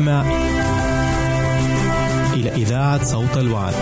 تستمع 0.00 0.24
إلى 2.34 2.50
إذاعة 2.50 3.04
صوت 3.04 3.36
الوعد. 3.36 3.74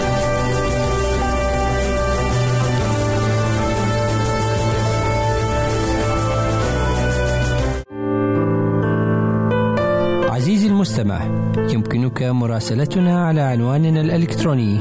عزيزي 10.31 10.67
المستمع 10.67 11.20
يمكنك 11.56 12.23
مراسلتنا 12.23 13.26
على 13.26 13.41
عنواننا 13.41 14.00
الإلكتروني 14.00 14.78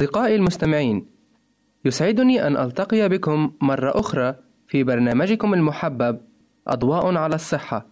أصدقائي 0.00 0.34
المستمعين، 0.34 1.06
يسعدني 1.84 2.46
أن 2.46 2.56
ألتقي 2.56 3.08
بكم 3.08 3.52
مرة 3.60 4.00
أخرى 4.00 4.34
في 4.68 4.82
برنامجكم 4.82 5.54
المحبب 5.54 6.20
أضواء 6.68 7.16
على 7.16 7.34
الصحة، 7.34 7.86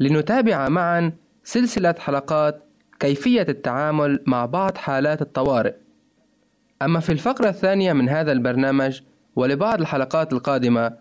لنتابع 0.00 0.68
معا 0.68 1.12
سلسلة 1.42 1.94
حلقات 1.98 2.62
كيفية 3.00 3.46
التعامل 3.48 4.22
مع 4.26 4.46
بعض 4.46 4.76
حالات 4.76 5.22
الطوارئ. 5.22 5.74
أما 6.82 7.00
في 7.00 7.12
الفقرة 7.12 7.48
الثانية 7.48 7.92
من 7.92 8.08
هذا 8.08 8.32
البرنامج 8.32 9.00
ولبعض 9.36 9.80
الحلقات 9.80 10.32
القادمة، 10.32 10.92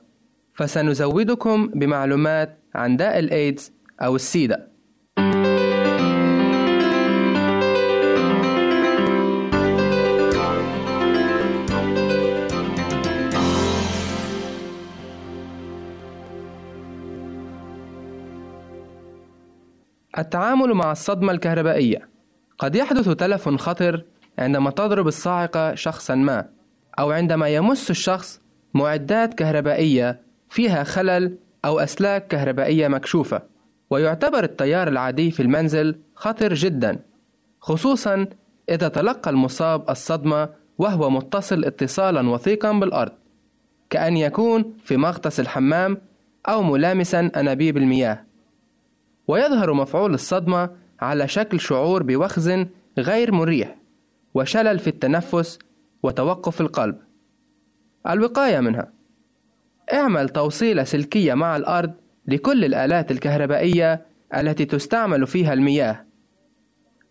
فسنزودكم 0.54 1.68
بمعلومات 1.68 2.58
عن 2.76 2.98
داء 2.98 3.20
الإيدز 3.20 3.72
أو 4.02 4.16
السيدا. 4.16 4.68
التعامل 20.18 20.74
مع 20.74 20.92
الصدمة 20.92 21.32
الكهربائية. 21.32 22.10
قد 22.60 22.76
يحدث 22.76 23.10
تلف 23.10 23.50
خطر 23.50 24.04
عندما 24.40 24.70
تضرب 24.72 25.08
الصاعقة 25.08 25.76
شخصا 25.76 26.16
ما 26.16 26.46
أو 27.00 27.12
عندما 27.12 27.48
يمس 27.48 27.90
الشخص 27.92 28.42
معدات 28.74 29.34
كهربائية 29.34 30.22
فيها 30.50 30.84
خلل 30.84 31.38
أو 31.66 31.80
أسلاك 31.80 32.28
كهربائية 32.28 32.88
مكشوفة. 32.88 33.42
ويعتبر 33.90 34.44
التيار 34.44 34.88
العادي 34.88 35.32
في 35.32 35.42
المنزل 35.42 35.96
خطر 36.16 36.54
جدا 36.54 37.00
خصوصا 37.60 38.28
إذا 38.70 38.88
تلقى 38.88 39.32
المصاب 39.32 39.90
الصدمة 39.90 40.50
وهو 40.78 41.10
متصل 41.10 41.66
اتصالا 41.66 42.30
وثيقا 42.30 42.72
بالأرض. 42.72 43.12
كأن 43.90 44.18
يكون 44.18 44.74
في 44.84 44.98
مغطس 44.98 45.40
الحمام 45.40 45.98
أو 46.50 46.64
ملامسا 46.64 47.32
أنابيب 47.36 47.78
المياه. 47.78 48.24
ويظهر 49.34 49.74
مفعول 49.74 50.14
الصدمة 50.14 50.70
على 51.00 51.28
شكل 51.28 51.60
شعور 51.60 52.04
بوخز 52.04 52.66
غير 52.98 53.32
مريح 53.32 53.78
وشلل 54.34 54.80
في 54.80 54.88
التنفس 54.88 55.60
وتوقف 56.04 56.62
القلب. 56.62 56.96
الوقاية 58.10 58.60
منها 58.60 58.92
اعمل 59.94 60.30
توصيلة 60.30 60.84
سلكية 60.84 61.34
مع 61.34 61.56
الأرض 61.56 61.94
لكل 62.28 62.66
الآلات 62.66 63.12
الكهربائية 63.12 64.06
التي 64.38 64.66
تستعمل 64.66 65.28
فيها 65.28 65.54
المياه 65.54 66.06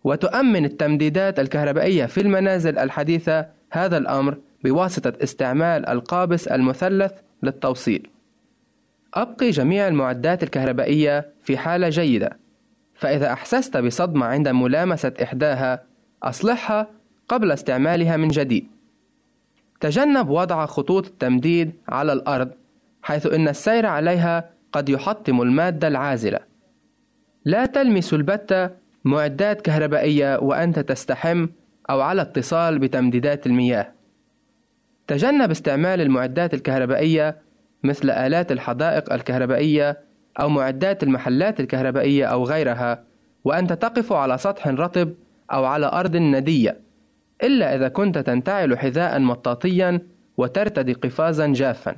وتؤمن 0.03 0.65
التمديدات 0.65 1.39
الكهربائية 1.39 2.05
في 2.05 2.21
المنازل 2.21 2.77
الحديثة 2.77 3.47
هذا 3.71 3.97
الأمر 3.97 4.37
بواسطة 4.63 5.13
استعمال 5.23 5.85
القابس 5.89 6.47
المثلث 6.47 7.11
للتوصيل. 7.43 8.09
أبقي 9.13 9.49
جميع 9.49 9.87
المعدات 9.87 10.43
الكهربائية 10.43 11.29
في 11.43 11.57
حالة 11.57 11.89
جيدة 11.89 12.37
فإذا 12.95 13.33
أحسست 13.33 13.77
بصدمة 13.77 14.25
عند 14.25 14.47
ملامسة 14.47 15.13
إحداها 15.23 15.83
أصلحها 16.23 16.87
قبل 17.27 17.51
استعمالها 17.51 18.17
من 18.17 18.27
جديد. 18.27 18.67
تجنب 19.79 20.29
وضع 20.29 20.65
خطوط 20.65 21.07
التمديد 21.07 21.71
على 21.89 22.13
الأرض 22.13 22.51
حيث 23.01 23.25
إن 23.25 23.47
السير 23.47 23.85
عليها 23.85 24.49
قد 24.71 24.89
يحطم 24.89 25.41
المادة 25.41 25.87
العازلة. 25.87 26.39
لا 27.45 27.65
تلمس 27.65 28.13
البتة 28.13 28.69
معدات 29.03 29.61
كهربائية 29.61 30.39
وأنت 30.39 30.79
تستحم 30.79 31.47
أو 31.89 32.01
على 32.01 32.21
اتصال 32.21 32.79
بتمديدات 32.79 33.47
المياه. 33.47 33.91
تجنب 35.07 35.51
استعمال 35.51 36.01
المعدات 36.01 36.53
الكهربائية 36.53 37.42
مثل 37.83 38.09
آلات 38.09 38.51
الحدائق 38.51 39.13
الكهربائية 39.13 39.97
أو 40.39 40.49
معدات 40.49 41.03
المحلات 41.03 41.59
الكهربائية 41.59 42.25
أو 42.25 42.43
غيرها 42.43 43.03
وأنت 43.43 43.73
تقف 43.73 44.13
على 44.13 44.37
سطح 44.37 44.67
رطب 44.67 45.13
أو 45.51 45.65
على 45.65 45.85
أرض 45.85 46.15
ندية 46.15 46.79
إلا 47.43 47.75
إذا 47.75 47.87
كنت 47.87 48.17
تنتعل 48.17 48.77
حذاء 48.77 49.19
مطاطيا 49.19 49.99
وترتدي 50.37 50.93
قفازا 50.93 51.47
جافا. 51.47 51.95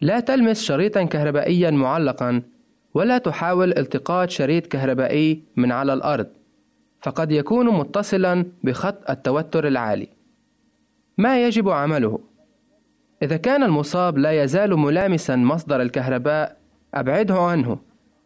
لا 0.00 0.20
تلمس 0.20 0.62
شريطا 0.62 1.04
كهربائيا 1.04 1.70
معلقا 1.70 2.42
ولا 2.94 3.18
تحاول 3.18 3.78
التقاط 3.78 4.30
شريط 4.30 4.66
كهربائي 4.66 5.42
من 5.56 5.72
على 5.72 5.92
الأرض 5.92 6.26
فقد 7.02 7.32
يكون 7.32 7.78
متصلا 7.78 8.46
بخط 8.62 9.10
التوتر 9.10 9.66
العالي. 9.66 10.08
ما 11.18 11.46
يجب 11.46 11.68
عمله؟ 11.68 12.18
إذا 13.22 13.36
كان 13.36 13.62
المصاب 13.62 14.18
لا 14.18 14.42
يزال 14.42 14.76
ملامسا 14.76 15.36
مصدر 15.36 15.82
الكهرباء 15.82 16.56
أبعده 16.94 17.34
عنه. 17.34 17.78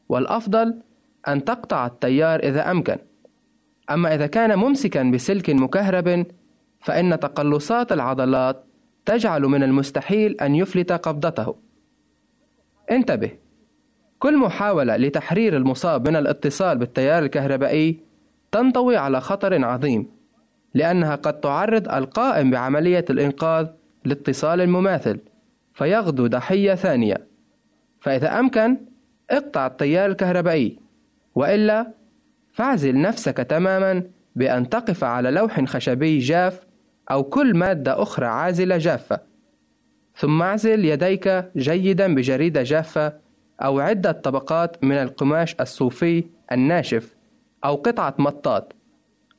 والأفضل 0.09 0.75
أن 1.29 1.45
تقطع 1.45 1.87
التيار 1.87 2.41
إذا 2.41 2.71
أمكن. 2.71 2.97
أما 3.91 4.15
إذا 4.15 4.27
كان 4.27 4.59
ممسكا 4.59 5.03
بسلك 5.03 5.51
مكهرب 5.51 6.27
فإن 6.81 7.21
تقلصات 7.21 7.93
العضلات 7.93 8.65
تجعل 9.07 9.43
من 9.43 9.63
المستحيل 9.63 10.41
أن 10.41 10.55
يفلت 10.55 10.93
قبضته. 10.93 11.55
انتبه. 12.91 13.31
كل 14.19 14.37
محاولة 14.37 14.97
لتحرير 14.97 15.57
المصاب 15.57 16.09
من 16.09 16.17
الاتصال 16.17 16.79
بالتيار 16.79 17.23
الكهربائي 17.23 18.01
تنطوي 18.53 18.97
على 18.97 19.21
خطر 19.21 19.65
عظيم 19.65 20.07
لأنها 20.75 21.15
قد 21.15 21.41
تعرض 21.41 21.89
القائم 21.89 22.51
بعملية 22.51 23.05
الإنقاذ 23.11 23.67
لاتصال 24.07 24.69
مماثل 24.69 25.19
فيغدو 25.75 26.27
ضحية 26.27 26.75
ثانية. 26.75 27.27
فإذا 28.01 28.39
أمكن 28.39 28.77
اقطع 29.31 29.67
التيار 29.67 30.11
الكهربائي. 30.11 30.79
وإلا 31.35 31.93
فاعزل 32.53 33.01
نفسك 33.01 33.37
تماما 33.37 34.03
بأن 34.37 34.69
تقف 34.69 35.05
على 35.05 35.31
لوح 35.31 35.65
خشبي 35.65 36.19
جاف 36.19 36.67
أو 37.11 37.23
كل 37.23 37.57
مادة 37.57 38.03
أخرى 38.03 38.27
عازلة 38.27 38.77
جافة. 38.77 39.21
ثم 40.17 40.43
اعزل 40.43 40.85
يديك 40.85 41.45
جيدا 41.57 42.15
بجريدة 42.15 42.63
جافة 42.63 43.13
أو 43.61 43.81
عدة 43.81 44.13
طبقات 44.13 44.85
من 44.85 44.97
القماش 44.97 45.57
الصوفي 45.61 46.25
الناشف 46.53 47.17
أو 47.65 47.75
قطعة 47.75 48.15
مطاط. 48.19 48.73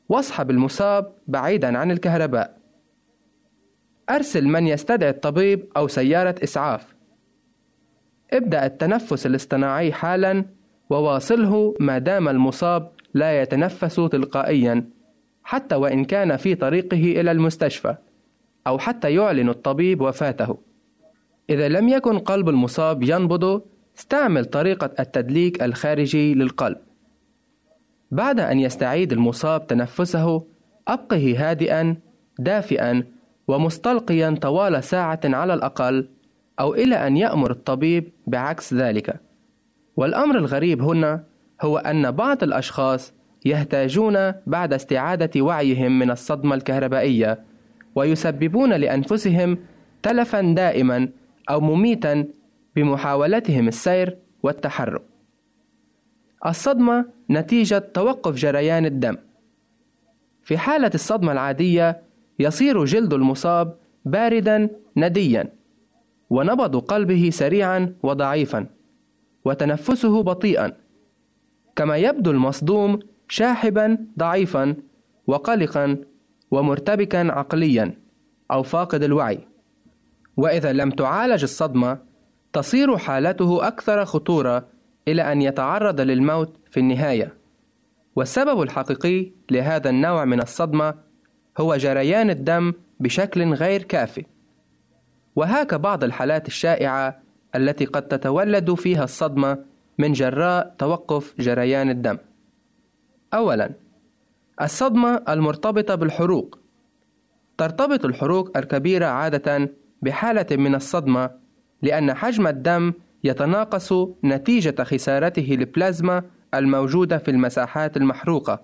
واصحب 0.10 0.52
المصاب 0.52 1.14
بعيدا 1.28 1.78
عن 1.78 1.92
الكهرباء. 1.92 2.57
أرسل 4.10 4.48
من 4.48 4.68
يستدعي 4.68 5.10
الطبيب 5.10 5.66
أو 5.78 5.88
سيارة 5.88 6.36
إسعاف. 6.44 6.96
ابدأ 8.34 8.66
التنفس 8.66 9.26
الاصطناعي 9.26 9.94
حالا 9.94 10.46
وواصله 10.90 11.76
ما 11.80 11.98
دام 11.98 12.30
المصاب 12.30 12.92
لا 13.14 13.42
يتنفس 13.42 13.96
تلقائيا 13.96 14.90
حتى 15.44 15.76
وإن 15.76 16.06
كان 16.06 16.38
في 16.38 16.56
طريقه 16.56 16.98
إلى 17.22 17.32
المستشفى 17.32 17.96
أو 18.68 18.80
حتى 18.80 19.14
يعلن 19.14 19.50
الطبيب 19.50 20.02
وفاته. 20.02 20.58
إذا 21.50 21.68
لم 21.68 21.90
يكن 21.90 22.20
قلب 22.20 22.50
المصاب 22.50 23.04
ينبض 23.04 23.62
استعمل 23.98 24.46
طريقة 24.46 24.90
التدليك 25.00 25.64
الخارجي 25.64 26.34
للقلب. 26.34 26.78
بعد 28.12 28.40
أن 28.40 28.60
يستعيد 28.60 29.12
المصاب 29.12 29.68
تنفسه 29.68 30.44
أبقه 30.88 31.36
هادئا 31.38 31.96
دافئا 32.40 33.04
ومستلقيا 33.48 34.38
طوال 34.42 34.84
ساعة 34.84 35.20
على 35.26 35.54
الأقل 35.54 36.10
أو 36.60 36.74
إلى 36.74 37.08
أن 37.08 37.18
يأمر 37.18 37.52
الطبيب 37.52 38.12
بعكس 38.28 38.74
ذلك 38.74 39.20
والأمر 39.98 40.38
الغريب 40.38 40.82
هنا 40.82 41.24
هو 41.62 41.78
أن 41.78 42.12
بعض 42.12 42.44
الأشخاص 42.44 43.14
يحتاجون 43.46 44.32
بعد 44.48 44.74
استعادة 44.74 45.42
وعيهم 45.42 46.00
من 46.00 46.12
الصدمة 46.12 46.56
الكهربائية 46.56 47.40
ويسببون 47.96 48.74
لأنفسهم 48.74 49.58
تلفا 50.04 50.42
دائما 50.42 51.10
أو 51.50 51.60
مميتا 51.60 52.26
بمحاولتهم 52.76 53.68
السير 53.68 54.18
والتحرك. 54.44 55.02
الصدمة 56.46 57.06
نتيجة 57.30 57.78
توقف 57.78 58.36
جريان 58.36 58.86
الدم. 58.86 59.18
في 60.44 60.58
حالة 60.58 60.92
الصدمة 60.94 61.32
العادية 61.32 62.02
يصير 62.40 62.86
جلد 62.86 63.14
المصاب 63.14 63.76
باردا 64.06 64.70
نديا 64.98 65.54
ونبض 66.30 66.76
قلبه 66.76 67.30
سريعا 67.30 67.96
وضعيفا 68.04 68.66
وتنفسه 69.46 70.24
بطيئا 70.24 70.74
كما 71.76 71.98
يبدو 71.98 72.32
المصدوم 72.32 73.00
شاحبا 73.30 73.98
ضعيفا 74.20 74.76
وقلقا 75.28 75.98
ومرتبكا 76.52 77.32
عقليا 77.32 77.94
أو 78.52 78.64
فاقد 78.64 79.04
الوعي. 79.04 79.40
وإذا 80.38 80.74
لم 80.74 80.90
تعالج 80.90 81.44
الصدمة 81.44 82.00
تصير 82.54 82.98
حالته 82.98 83.68
أكثر 83.68 84.06
خطورة 84.06 84.68
إلى 85.08 85.32
أن 85.32 85.42
يتعرض 85.42 86.02
للموت 86.02 86.58
في 86.72 86.80
النهاية. 86.80 87.34
والسبب 88.16 88.62
الحقيقي 88.62 89.32
لهذا 89.52 89.90
النوع 89.90 90.26
من 90.26 90.42
الصدمة 90.42 90.94
هو 91.58 91.76
جريان 91.76 92.30
الدم 92.30 92.74
بشكل 93.00 93.54
غير 93.54 93.84
كافي. 93.84 94.26
وهاك 95.36 95.74
بعض 95.74 96.04
الحالات 96.04 96.48
الشائعة 96.48 97.20
التي 97.56 97.86
قد 97.86 98.08
تتولد 98.08 98.74
فيها 98.74 99.04
الصدمة 99.04 99.58
من 99.98 100.14
جراء 100.14 100.76
توقف 100.78 101.34
جريان 101.40 101.90
الدم. 101.90 102.18
أولا 103.34 103.72
الصدمة 104.62 105.24
المرتبطة 105.30 105.96
بالحروق. 105.96 106.60
ترتبط 107.58 108.06
الحروق 108.06 108.58
الكبيرة 108.58 109.06
عادة 109.06 109.70
بحالة 110.02 110.58
من 110.58 110.76
الصدمة 110.76 111.30
لأن 111.82 112.14
حجم 112.14 112.48
الدم 112.48 112.94
يتناقص 113.24 113.94
نتيجة 114.24 114.84
خسارته 114.84 115.58
للبلازما 115.60 116.24
الموجودة 116.54 117.18
في 117.18 117.32
المساحات 117.32 117.98
المحروقة. 117.98 118.62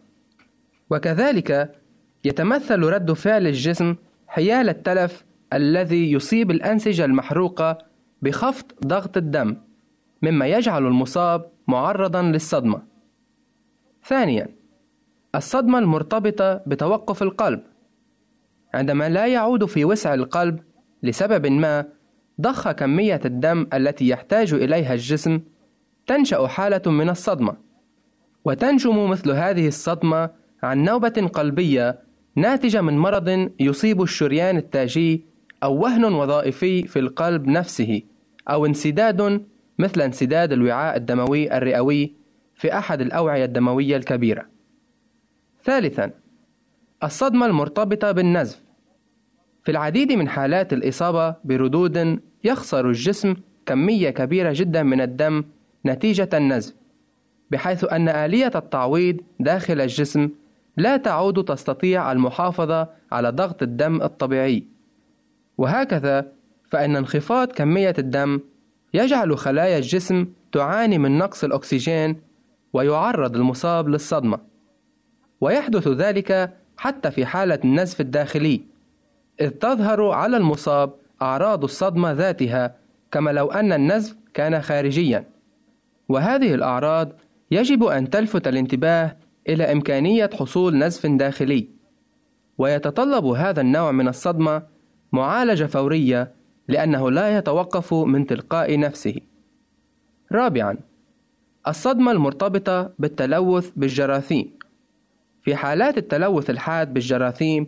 وكذلك 0.89 1.75
يتمثل 2.25 2.79
رد 2.79 3.13
فعل 3.13 3.47
الجسم 3.47 3.95
حيال 4.27 4.69
التلف 4.69 5.25
الذي 5.53 6.11
يصيب 6.11 6.51
الأنسجة 6.51 7.05
المحروقة 7.05 7.77
بخفض 8.21 8.65
ضغط 8.85 9.17
الدم 9.17 9.57
مما 10.21 10.47
يجعل 10.47 10.85
المصاب 10.87 11.49
معرضا 11.67 12.21
للصدمة. 12.21 12.81
ثانيا 14.05 14.47
الصدمة 15.35 15.79
المرتبطة 15.79 16.61
بتوقف 16.67 17.23
القلب. 17.23 17.63
عندما 18.73 19.09
لا 19.09 19.27
يعود 19.27 19.65
في 19.65 19.85
وسع 19.85 20.13
القلب 20.13 20.59
لسبب 21.03 21.47
ما 21.47 21.85
ضخ 22.41 22.71
كمية 22.71 23.21
الدم 23.25 23.67
التي 23.73 24.07
يحتاج 24.07 24.53
إليها 24.53 24.93
الجسم 24.93 25.41
تنشأ 26.07 26.47
حالة 26.47 26.91
من 26.91 27.09
الصدمة. 27.09 27.55
وتنجم 28.45 29.09
مثل 29.09 29.31
هذه 29.31 29.67
الصدمة 29.67 30.29
عن 30.63 30.83
نوبة 30.83 31.29
قلبية 31.33 31.99
ناتجة 32.35 32.81
من 32.81 32.97
مرض 32.97 33.49
يصيب 33.59 34.01
الشريان 34.01 34.57
التاجي 34.57 35.25
أو 35.63 35.75
وهن 35.75 36.05
وظائفي 36.05 36.87
في 36.87 36.99
القلب 36.99 37.47
نفسه 37.47 38.01
أو 38.49 38.65
انسداد 38.65 39.45
مثل 39.79 40.01
انسداد 40.01 40.51
الوعاء 40.51 40.97
الدموي 40.97 41.57
الرئوي 41.57 42.13
في 42.55 42.77
أحد 42.77 43.01
الأوعية 43.01 43.45
الدموية 43.45 43.97
الكبيرة. 43.97 44.45
ثالثا 45.63 46.11
الصدمة 47.03 47.45
المرتبطة 47.45 48.11
بالنزف 48.11 48.61
في 49.63 49.71
العديد 49.71 50.11
من 50.11 50.29
حالات 50.29 50.73
الإصابة 50.73 51.35
بردود 51.43 52.19
يخسر 52.43 52.89
الجسم 52.89 53.35
كمية 53.65 54.09
كبيرة 54.09 54.51
جدا 54.55 54.83
من 54.83 55.01
الدم 55.01 55.43
نتيجة 55.85 56.29
النزف 56.33 56.73
بحيث 57.51 57.83
أن 57.91 58.09
آلية 58.09 58.51
التعويض 58.55 59.17
داخل 59.39 59.81
الجسم 59.81 60.29
لا 60.77 60.97
تعود 60.97 61.43
تستطيع 61.43 62.11
المحافظة 62.11 62.87
على 63.11 63.29
ضغط 63.29 63.63
الدم 63.63 64.01
الطبيعي. 64.01 64.63
وهكذا 65.57 66.31
فإن 66.69 66.95
انخفاض 66.95 67.47
كمية 67.47 67.93
الدم 67.99 68.39
يجعل 68.93 69.37
خلايا 69.37 69.77
الجسم 69.77 70.27
تعاني 70.51 70.97
من 70.97 71.17
نقص 71.17 71.43
الأكسجين 71.43 72.21
ويعرض 72.73 73.35
المصاب 73.35 73.89
للصدمة. 73.89 74.39
ويحدث 75.41 75.87
ذلك 75.87 76.53
حتى 76.77 77.11
في 77.11 77.25
حالة 77.25 77.59
النزف 77.65 78.01
الداخلي 78.01 78.61
إذ 79.41 79.49
تظهر 79.49 80.09
على 80.09 80.37
المصاب 80.37 80.93
أعراض 81.21 81.63
الصدمة 81.63 82.11
ذاتها 82.11 82.75
كما 83.11 83.31
لو 83.31 83.51
أن 83.51 83.73
النزف 83.73 84.15
كان 84.33 84.61
خارجيا. 84.61 85.25
وهذه 86.09 86.53
الأعراض 86.53 87.11
يجب 87.51 87.83
أن 87.83 88.09
تلفت 88.09 88.47
الانتباه 88.47 89.15
إلى 89.49 89.71
إمكانية 89.71 90.29
حصول 90.33 90.77
نزف 90.77 91.05
داخلي 91.05 91.67
ويتطلب 92.57 93.25
هذا 93.25 93.61
النوع 93.61 93.91
من 93.91 94.07
الصدمة 94.07 94.63
معالجة 95.11 95.65
فورية 95.65 96.31
لأنه 96.67 97.11
لا 97.11 97.37
يتوقف 97.37 97.93
من 97.93 98.27
تلقاء 98.27 98.79
نفسه. 98.79 99.15
رابعًا: 100.31 100.77
الصدمة 101.67 102.11
المرتبطة 102.11 102.91
بالتلوث 102.99 103.71
بالجراثيم. 103.75 104.51
في 105.43 105.55
حالات 105.55 105.97
التلوث 105.97 106.49
الحاد 106.49 106.93
بالجراثيم، 106.93 107.67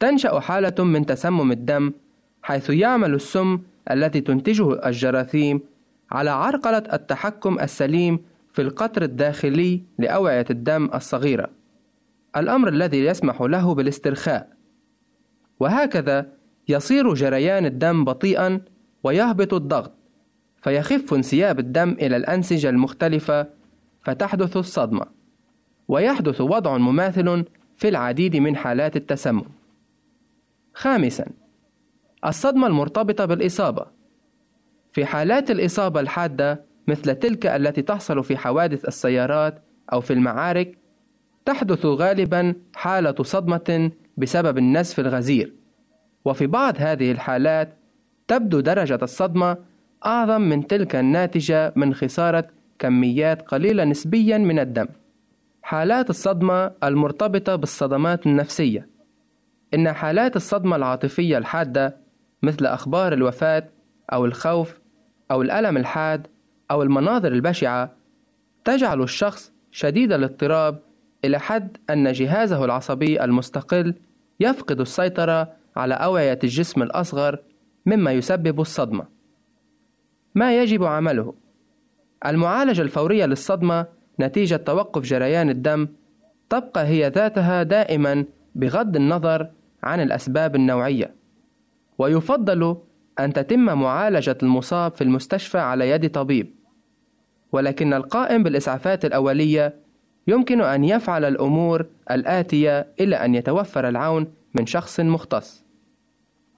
تنشأ 0.00 0.40
حالة 0.40 0.84
من 0.84 1.06
تسمم 1.06 1.52
الدم، 1.52 1.92
حيث 2.42 2.70
يعمل 2.70 3.14
السم 3.14 3.58
التي 3.90 4.20
تنتجه 4.20 4.86
الجراثيم 4.88 5.60
على 6.10 6.30
عرقلة 6.30 6.82
التحكم 6.92 7.58
السليم 7.60 8.24
في 8.52 8.62
القطر 8.62 9.02
الداخلي 9.02 9.82
لأوعية 9.98 10.46
الدم 10.50 10.90
الصغيرة، 10.94 11.50
الأمر 12.36 12.68
الذي 12.68 13.04
يسمح 13.04 13.42
له 13.42 13.74
بالاسترخاء. 13.74 14.48
وهكذا 15.60 16.26
يصير 16.68 17.14
جريان 17.14 17.66
الدم 17.66 18.04
بطيئا 18.04 18.60
ويهبط 19.04 19.54
الضغط 19.54 19.92
فيخف 20.62 21.14
انسياب 21.14 21.58
الدم 21.58 21.90
إلى 21.90 22.16
الأنسجة 22.16 22.68
المختلفة 22.68 23.46
فتحدث 24.02 24.56
الصدمة. 24.56 25.06
ويحدث 25.88 26.40
وضع 26.40 26.76
مماثل 26.76 27.44
في 27.76 27.88
العديد 27.88 28.36
من 28.36 28.56
حالات 28.56 28.96
التسمم. 28.96 29.44
خامسا 30.74 31.26
الصدمة 32.26 32.66
المرتبطة 32.66 33.24
بالإصابة. 33.24 33.86
في 34.92 35.04
حالات 35.04 35.50
الإصابة 35.50 36.00
الحادة 36.00 36.64
مثل 36.90 37.14
تلك 37.14 37.46
التي 37.46 37.82
تحصل 37.82 38.24
في 38.24 38.36
حوادث 38.36 38.84
السيارات 38.84 39.62
أو 39.92 40.00
في 40.00 40.12
المعارك 40.12 40.78
تحدث 41.44 41.86
غالبا 41.86 42.54
حالة 42.74 43.14
صدمة 43.22 43.90
بسبب 44.16 44.58
النزف 44.58 45.00
الغزير 45.00 45.52
وفي 46.24 46.46
بعض 46.46 46.74
هذه 46.78 47.12
الحالات 47.12 47.76
تبدو 48.28 48.60
درجة 48.60 48.98
الصدمة 49.02 49.56
أعظم 50.06 50.40
من 50.40 50.66
تلك 50.66 50.96
الناتجة 50.96 51.72
من 51.76 51.94
خسارة 51.94 52.48
كميات 52.78 53.42
قليلة 53.42 53.84
نسبيا 53.84 54.38
من 54.38 54.58
الدم. 54.58 54.86
حالات 55.62 56.10
الصدمة 56.10 56.72
المرتبطة 56.84 57.56
بالصدمات 57.56 58.26
النفسية 58.26 58.88
إن 59.74 59.92
حالات 59.92 60.36
الصدمة 60.36 60.76
العاطفية 60.76 61.38
الحادة 61.38 61.96
مثل 62.42 62.66
أخبار 62.66 63.12
الوفاة 63.12 63.68
أو 64.12 64.24
الخوف 64.24 64.80
أو 65.30 65.42
الألم 65.42 65.76
الحاد 65.76 66.26
أو 66.70 66.82
المناظر 66.82 67.32
البشعة 67.32 67.92
تجعل 68.64 69.02
الشخص 69.02 69.52
شديد 69.70 70.12
الاضطراب 70.12 70.78
إلى 71.24 71.38
حد 71.38 71.76
أن 71.90 72.12
جهازه 72.12 72.64
العصبي 72.64 73.24
المستقل 73.24 73.94
يفقد 74.40 74.80
السيطرة 74.80 75.52
على 75.76 75.94
أوعية 75.94 76.38
الجسم 76.44 76.82
الأصغر 76.82 77.38
مما 77.86 78.12
يسبب 78.12 78.60
الصدمة. 78.60 79.04
ما 80.34 80.62
يجب 80.62 80.84
عمله؟ 80.84 81.34
المعالجة 82.26 82.82
الفورية 82.82 83.26
للصدمة 83.26 83.86
نتيجة 84.20 84.56
توقف 84.56 85.02
جريان 85.02 85.50
الدم 85.50 85.88
تبقى 86.50 86.86
هي 86.86 87.08
ذاتها 87.08 87.62
دائما 87.62 88.24
بغض 88.54 88.96
النظر 88.96 89.50
عن 89.82 90.00
الأسباب 90.00 90.56
النوعية. 90.56 91.14
ويفضل 91.98 92.76
أن 93.20 93.32
تتم 93.32 93.64
معالجة 93.64 94.38
المصاب 94.42 94.94
في 94.94 95.04
المستشفى 95.04 95.58
على 95.58 95.90
يد 95.90 96.10
طبيب. 96.10 96.59
ولكن 97.52 97.94
القائم 97.94 98.42
بالإسعافات 98.42 99.04
الأولية 99.04 99.74
يمكن 100.26 100.60
أن 100.60 100.84
يفعل 100.84 101.24
الأمور 101.24 101.86
الآتية 102.10 102.86
إلى 103.00 103.16
أن 103.16 103.34
يتوفر 103.34 103.88
العون 103.88 104.32
من 104.54 104.66
شخص 104.66 105.00
مختص. 105.00 105.64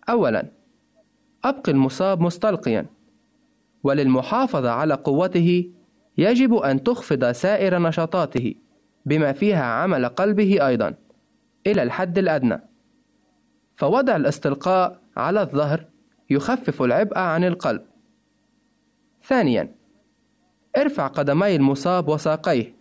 أولا 0.08 0.46
أبقي 1.44 1.72
المصاب 1.72 2.20
مستلقيا. 2.20 2.86
وللمحافظة 3.82 4.70
على 4.70 4.94
قوته 4.94 5.70
يجب 6.18 6.54
أن 6.54 6.82
تخفض 6.82 7.32
سائر 7.32 7.78
نشاطاته 7.78 8.54
بما 9.06 9.32
فيها 9.32 9.64
عمل 9.64 10.08
قلبه 10.08 10.66
أيضا 10.66 10.94
إلى 11.66 11.82
الحد 11.82 12.18
الأدنى. 12.18 12.60
فوضع 13.76 14.16
الاستلقاء 14.16 15.00
على 15.16 15.40
الظهر 15.40 15.84
يخفف 16.30 16.82
العبء 16.82 17.18
عن 17.18 17.44
القلب. 17.44 17.82
ثانيا 19.24 19.74
ارفع 20.76 21.06
قدمي 21.06 21.56
المصاب 21.56 22.08
وساقيه 22.08 22.74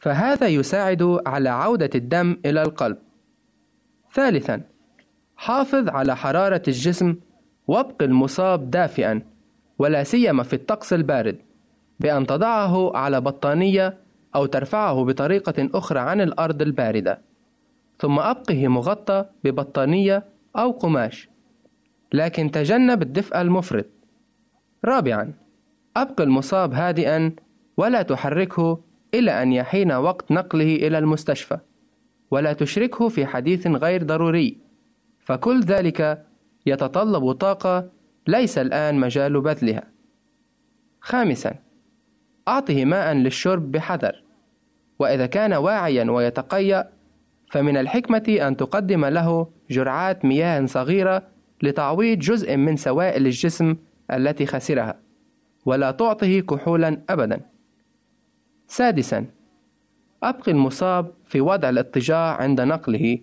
فهذا 0.00 0.48
يساعد 0.48 1.18
على 1.26 1.48
عودة 1.48 1.90
الدم 1.94 2.36
إلى 2.46 2.62
القلب. 2.62 2.98
ثالثا 4.12 4.62
حافظ 5.36 5.88
على 5.88 6.16
حرارة 6.16 6.62
الجسم 6.68 7.16
وابق 7.68 8.02
المصاب 8.02 8.70
دافئا 8.70 9.22
ولا 9.78 10.02
سيما 10.02 10.42
في 10.42 10.52
الطقس 10.52 10.92
البارد 10.92 11.38
بأن 12.00 12.26
تضعه 12.26 12.96
على 12.96 13.20
بطانية 13.20 13.98
أو 14.34 14.46
ترفعه 14.46 15.04
بطريقة 15.04 15.68
أخرى 15.74 16.00
عن 16.00 16.20
الأرض 16.20 16.62
الباردة. 16.62 17.20
ثم 17.98 18.18
أبقه 18.18 18.68
مغطى 18.68 19.24
ببطانية 19.44 20.24
أو 20.56 20.70
قماش. 20.70 21.28
لكن 22.12 22.50
تجنب 22.50 23.02
الدفء 23.02 23.40
المفرط. 23.40 23.86
رابعا 24.84 25.32
أبق 25.96 26.20
المصاب 26.20 26.74
هادئا 26.74 27.32
ولا 27.76 28.02
تحركه 28.02 28.80
إلى 29.14 29.42
أن 29.42 29.52
يحين 29.52 29.92
وقت 29.92 30.32
نقله 30.32 30.74
إلى 30.76 30.98
المستشفى 30.98 31.58
ولا 32.30 32.52
تشركه 32.52 33.08
في 33.08 33.26
حديث 33.26 33.66
غير 33.66 34.02
ضروري. 34.02 34.58
فكل 35.20 35.60
ذلك 35.60 36.26
يتطلب 36.66 37.32
طاقة 37.32 37.88
ليس 38.26 38.58
الآن 38.58 39.00
مجال 39.00 39.40
بذلها. 39.40 39.82
خامسا 41.00 41.54
أعطه 42.48 42.84
ماء 42.84 43.14
للشرب 43.14 43.72
بحذر. 43.72 44.22
وإذا 44.98 45.26
كان 45.26 45.52
واعيا 45.52 46.10
ويتقيأ 46.10 46.90
فمن 47.50 47.76
الحكمة 47.76 48.38
أن 48.48 48.56
تقدم 48.56 49.04
له 49.04 49.48
جرعات 49.70 50.24
مياه 50.24 50.66
صغيرة 50.66 51.22
لتعويض 51.62 52.18
جزء 52.18 52.56
من 52.56 52.76
سوائل 52.76 53.26
الجسم 53.26 53.76
التي 54.10 54.46
خسرها. 54.46 55.09
ولا 55.66 55.90
تعطه 55.90 56.40
كحولا 56.40 57.00
أبدا. 57.10 57.40
سادسا 58.66 59.26
أبقي 60.22 60.52
المصاب 60.52 61.12
في 61.24 61.40
وضع 61.40 61.68
الاضطجاع 61.68 62.36
عند 62.36 62.60
نقله 62.60 63.18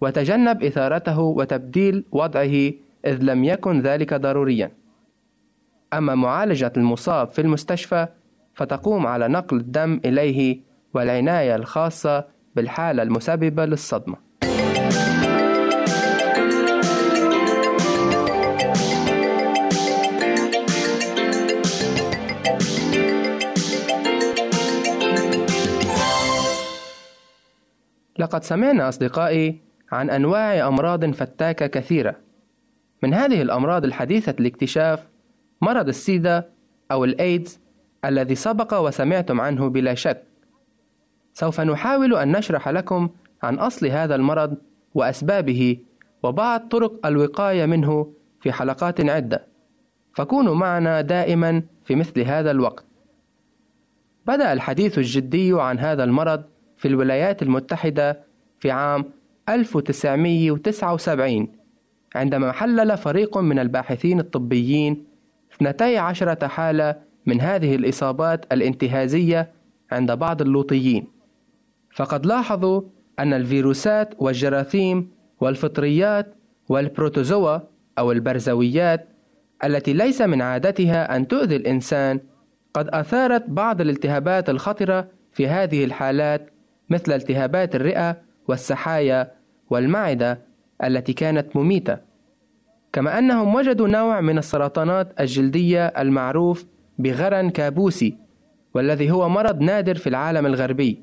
وتجنب 0.00 0.62
إثارته 0.64 1.20
وتبديل 1.20 2.04
وضعه 2.12 2.72
إذ 3.04 3.18
لم 3.22 3.44
يكن 3.44 3.80
ذلك 3.80 4.14
ضروريا. 4.14 4.72
أما 5.92 6.14
معالجة 6.14 6.72
المصاب 6.76 7.30
في 7.30 7.40
المستشفى 7.40 8.06
فتقوم 8.54 9.06
على 9.06 9.28
نقل 9.28 9.56
الدم 9.56 10.00
إليه 10.04 10.60
والعناية 10.94 11.56
الخاصة 11.56 12.24
بالحالة 12.56 13.02
المسببة 13.02 13.64
للصدمة. 13.64 14.29
لقد 28.20 28.44
سمعنا 28.44 28.88
أصدقائي 28.88 29.60
عن 29.92 30.10
أنواع 30.10 30.68
أمراض 30.68 31.10
فتاكة 31.10 31.66
كثيرة. 31.66 32.16
من 33.02 33.14
هذه 33.14 33.42
الأمراض 33.42 33.84
الحديثة 33.84 34.34
الاكتشاف 34.40 35.06
مرض 35.62 35.88
السيدا 35.88 36.50
أو 36.92 37.04
الإيدز 37.04 37.60
الذي 38.04 38.34
سبق 38.34 38.78
وسمعتم 38.78 39.40
عنه 39.40 39.68
بلا 39.68 39.94
شك. 39.94 40.22
سوف 41.32 41.60
نحاول 41.60 42.16
أن 42.16 42.32
نشرح 42.36 42.68
لكم 42.68 43.08
عن 43.42 43.54
أصل 43.58 43.86
هذا 43.86 44.14
المرض 44.14 44.56
وأسبابه 44.94 45.78
وبعض 46.22 46.68
طرق 46.68 47.06
الوقاية 47.06 47.66
منه 47.66 48.12
في 48.40 48.52
حلقات 48.52 49.00
عدة. 49.00 49.46
فكونوا 50.14 50.54
معنا 50.54 51.00
دائما 51.00 51.62
في 51.84 51.94
مثل 51.94 52.20
هذا 52.20 52.50
الوقت. 52.50 52.84
بدأ 54.26 54.52
الحديث 54.52 54.98
الجدي 54.98 55.52
عن 55.60 55.78
هذا 55.78 56.04
المرض 56.04 56.44
في 56.80 56.88
الولايات 56.88 57.42
المتحدة 57.42 58.20
في 58.58 58.70
عام 58.70 59.04
1979 59.48 61.48
عندما 62.14 62.52
حلل 62.52 62.98
فريق 62.98 63.38
من 63.38 63.58
الباحثين 63.58 64.20
الطبيين 64.20 65.04
12 65.54 66.48
حالة 66.48 66.96
من 67.26 67.40
هذه 67.40 67.74
الإصابات 67.74 68.52
الانتهازية 68.52 69.50
عند 69.92 70.12
بعض 70.12 70.42
اللوطيين. 70.42 71.06
فقد 71.90 72.26
لاحظوا 72.26 72.82
أن 73.18 73.32
الفيروسات 73.32 74.14
والجراثيم 74.18 75.10
والفطريات 75.40 76.34
والبروتوزوا 76.68 77.58
أو 77.98 78.12
البرزويات 78.12 79.08
التي 79.64 79.92
ليس 79.92 80.22
من 80.22 80.42
عادتها 80.42 81.16
أن 81.16 81.28
تؤذي 81.28 81.56
الإنسان 81.56 82.20
قد 82.74 82.88
أثارت 82.88 83.44
بعض 83.48 83.80
الالتهابات 83.80 84.50
الخطرة 84.50 85.08
في 85.32 85.48
هذه 85.48 85.84
الحالات 85.84 86.49
مثل 86.90 87.12
التهابات 87.12 87.74
الرئة 87.74 88.16
والسحايا 88.48 89.32
والمعدة 89.70 90.38
التي 90.84 91.12
كانت 91.12 91.56
مميتة. 91.56 91.98
كما 92.92 93.18
أنهم 93.18 93.54
وجدوا 93.54 93.88
نوع 93.88 94.20
من 94.20 94.38
السرطانات 94.38 95.20
الجلدية 95.20 95.86
المعروف 95.86 96.66
بغرن 96.98 97.50
كابوسي 97.50 98.16
والذي 98.74 99.10
هو 99.10 99.28
مرض 99.28 99.60
نادر 99.60 99.94
في 99.94 100.08
العالم 100.08 100.46
الغربي. 100.46 101.02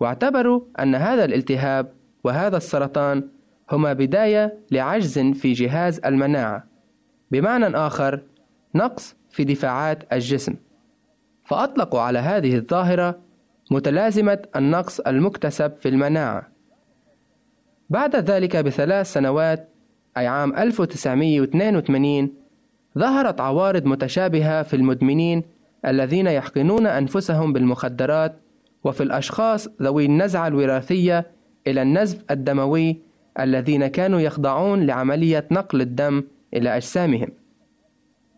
واعتبروا 0.00 0.60
أن 0.80 0.94
هذا 0.94 1.24
الالتهاب 1.24 1.92
وهذا 2.24 2.56
السرطان 2.56 3.28
هما 3.72 3.92
بداية 3.92 4.58
لعجز 4.70 5.18
في 5.18 5.52
جهاز 5.52 6.00
المناعة. 6.04 6.64
بمعنى 7.30 7.66
آخر 7.66 8.22
نقص 8.74 9.16
في 9.30 9.44
دفاعات 9.44 10.12
الجسم. 10.12 10.54
فأطلقوا 11.44 12.00
على 12.00 12.18
هذه 12.18 12.56
الظاهرة 12.56 13.25
متلازمة 13.70 14.38
النقص 14.56 15.00
المكتسب 15.00 15.72
في 15.80 15.88
المناعة 15.88 16.48
بعد 17.90 18.16
ذلك 18.16 18.56
بثلاث 18.56 19.12
سنوات 19.12 19.68
أي 20.16 20.26
عام 20.26 20.56
1982 20.56 22.30
ظهرت 22.98 23.40
عوارض 23.40 23.86
متشابهة 23.86 24.62
في 24.62 24.76
المدمنين 24.76 25.42
الذين 25.86 26.26
يحقنون 26.26 26.86
أنفسهم 26.86 27.52
بالمخدرات 27.52 28.36
وفي 28.84 29.02
الأشخاص 29.02 29.68
ذوي 29.82 30.04
النزعة 30.04 30.48
الوراثية 30.48 31.26
إلى 31.66 31.82
النزف 31.82 32.24
الدموي 32.30 33.00
الذين 33.40 33.86
كانوا 33.86 34.20
يخضعون 34.20 34.86
لعملية 34.86 35.46
نقل 35.50 35.80
الدم 35.80 36.24
إلى 36.54 36.76
أجسامهم. 36.76 37.28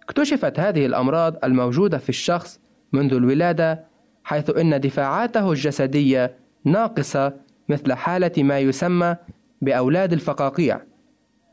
اكتشفت 0.02 0.60
هذه 0.60 0.86
الأمراض 0.86 1.44
الموجودة 1.44 1.98
في 1.98 2.08
الشخص 2.08 2.60
منذ 2.92 3.14
الولادة 3.14 3.84
حيث 4.28 4.50
أن 4.56 4.80
دفاعاته 4.80 5.52
الجسدية 5.52 6.34
ناقصة 6.64 7.32
مثل 7.68 7.92
حالة 7.92 8.32
ما 8.42 8.58
يسمى 8.58 9.16
بأولاد 9.62 10.12
الفقاقيع، 10.12 10.80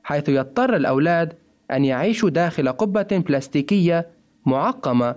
حيث 0.03 0.29
يضطر 0.29 0.75
الأولاد 0.75 1.33
أن 1.71 1.85
يعيشوا 1.85 2.29
داخل 2.29 2.69
قبة 2.69 3.23
بلاستيكية 3.27 4.07
معقمة 4.45 5.15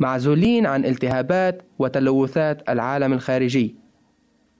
معزولين 0.00 0.66
عن 0.66 0.84
التهابات 0.84 1.62
وتلوثات 1.78 2.70
العالم 2.70 3.12
الخارجي. 3.12 3.74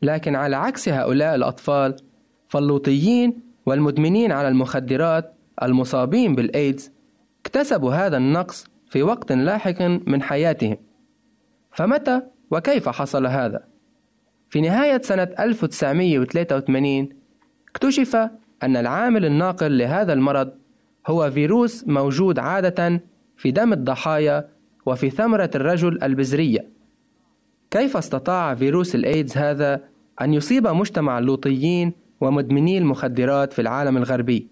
لكن 0.03 0.37
على 0.37 0.57
عكس 0.57 0.89
هؤلاء 0.89 1.35
الأطفال 1.35 1.97
فاللوطيين 2.49 3.41
والمدمنين 3.67 4.33
على 4.33 4.49
المخدرات 4.49 5.35
المصابين 5.63 6.35
بالإيدز 6.35 6.93
اكتسبوا 7.41 7.95
هذا 7.95 8.17
النقص 8.17 8.67
في 8.87 9.03
وقت 9.03 9.33
لاحق 9.33 9.83
من 9.83 10.23
حياتهم. 10.23 10.77
فمتى 11.73 12.23
وكيف 12.51 12.89
حصل 12.89 13.27
هذا؟ 13.27 13.65
في 14.51 14.61
نهاية 14.61 15.01
سنة 15.03 15.29
1983 15.39 17.09
اكتشف 17.69 18.17
أن 18.63 18.77
العامل 18.77 19.25
الناقل 19.25 19.79
لهذا 19.79 20.13
المرض 20.13 20.53
هو 21.07 21.31
فيروس 21.31 21.89
موجود 21.89 22.39
عادة 22.39 23.01
في 23.37 23.51
دم 23.51 23.73
الضحايا 23.73 24.49
وفي 24.87 25.11
ثمرة 25.11 25.51
الرجل 25.55 26.03
البذرية 26.03 26.69
كيف 27.71 27.97
استطاع 27.97 28.55
فيروس 28.55 28.95
الإيدز 28.95 29.37
هذا 29.37 29.81
أن 30.21 30.35
يصيب 30.35 30.67
مجتمع 30.67 31.19
اللوطيين 31.19 31.93
ومدمني 32.21 32.79
المخدرات 32.79 33.53
في 33.53 33.63
العالم 33.63 33.97
الغربي؟ 33.97 34.49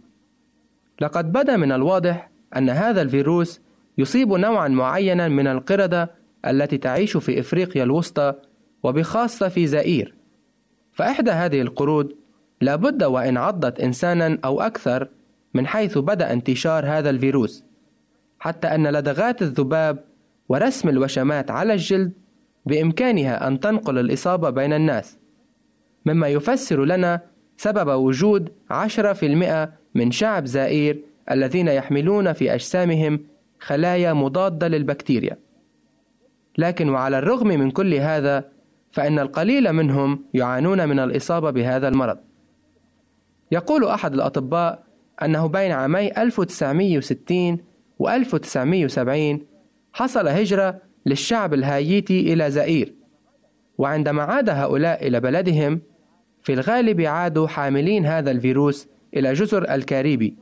لقد 1.01 1.33
بدا 1.33 1.57
من 1.57 1.73
الواضح 1.73 2.31
أن 2.57 2.71
هذا 2.71 3.03
الفيروس 3.03 3.61
يصيب 3.99 4.33
نوعا 4.33 4.69
معينا 4.69 5.29
من 5.29 5.47
القردة 5.47 6.11
التي 6.47 6.79
تعيش 6.79 7.17
في 7.17 7.41
إفريقيا 7.41 7.83
الوسطى 7.83 8.35
وبخاصة 8.83 9.49
في 9.49 9.67
زائير. 9.67 10.15
فإحدى 10.93 11.31
هذه 11.31 11.61
القرود 11.61 12.17
لابد 12.61 13.03
وإن 13.03 13.37
عضت 13.37 13.81
إنسانا 13.81 14.39
أو 14.45 14.61
أكثر 14.61 15.09
من 15.55 15.67
حيث 15.67 15.99
بدأ 15.99 16.33
انتشار 16.33 16.87
هذا 16.87 17.11
الفيروس 17.11 17.65
حتى 18.39 18.67
أن 18.67 18.87
لدغات 18.87 19.43
الذباب 19.43 20.05
ورسم 20.49 20.89
الوشمات 20.89 21.51
على 21.51 21.73
الجلد 21.73 22.13
بإمكانها 22.67 23.49
أن 23.49 23.61
تنقل 23.61 23.99
الإصابة 23.99 24.51
بين 24.51 24.73
الناس 24.73 25.19
مما 26.07 26.29
يفسر 26.29 26.85
لنا 26.85 27.21
سبب 27.57 27.89
وجود 27.89 28.53
10% 28.71 29.69
من 29.95 30.11
شعب 30.11 30.47
زائير 30.47 31.03
الذين 31.31 31.69
يحملون 31.69 32.33
في 32.33 32.55
أجسامهم 32.55 33.21
خلايا 33.59 34.13
مضادة 34.13 34.69
للبكتيريا. 34.69 35.39
لكن 36.59 36.89
وعلى 36.89 37.19
الرغم 37.19 37.49
من 37.49 37.71
كل 37.71 37.95
هذا 37.95 38.45
فإن 38.93 39.19
القليل 39.19 39.73
منهم 39.73 40.25
يعانون 40.35 40.89
من 40.89 40.99
الإصابة 40.99 41.51
بهذا 41.51 41.89
المرض. 41.89 42.19
يقول 43.53 43.85
أحد 43.85 44.15
الأطباء 44.15 44.85
أنه 45.23 45.47
بين 45.47 45.73
عامي 45.73 46.23
1960 46.23 47.59
و 47.99 48.09
1970 48.09 49.47
حصل 49.93 50.29
هجرة 50.29 50.81
للشعب 51.07 51.55
الهايتي 51.55 52.33
إلى 52.33 52.51
زئير 52.51 52.95
وعندما 53.79 54.23
عاد 54.23 54.49
هؤلاء 54.51 55.07
إلى 55.07 55.21
بلدهم 55.21 55.81
في 56.43 56.53
الغالب 56.53 57.01
عادوا 57.01 57.49
حاملين 57.49 58.07
هذا 58.07 58.31
الفيروس 58.31 58.89
إلى 59.17 59.33
جزر 59.33 59.75
الكاريبي. 59.75 60.37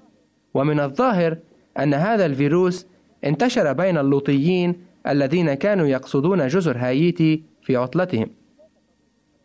ومن 0.54 0.80
الظاهر 0.80 1.38
أن 1.78 1.94
هذا 1.94 2.26
الفيروس 2.26 2.86
انتشر 3.24 3.72
بين 3.72 3.98
اللوطيين 3.98 4.85
الذين 5.08 5.54
كانوا 5.54 5.86
يقصدون 5.86 6.46
جزر 6.46 6.78
هايتي 6.78 7.42
في 7.62 7.76
عطلتهم. 7.76 8.30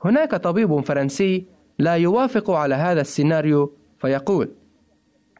هناك 0.05 0.35
طبيب 0.35 0.79
فرنسي 0.79 1.45
لا 1.79 1.93
يوافق 1.95 2.51
على 2.51 2.75
هذا 2.75 3.01
السيناريو 3.01 3.73
فيقول 3.99 4.49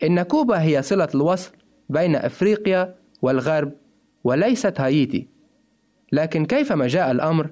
إن 0.04 0.22
كوبا 0.22 0.62
هي 0.62 0.82
صلة 0.82 1.08
الوصل 1.16 1.52
بين 1.90 2.16
أفريقيا 2.16 2.96
والغرب 3.22 3.72
وليست 4.24 4.82
هايتي. 4.82 5.28
لكن 6.12 6.46
كيفما 6.46 6.88
جاء 6.88 7.12
الأمر 7.12 7.50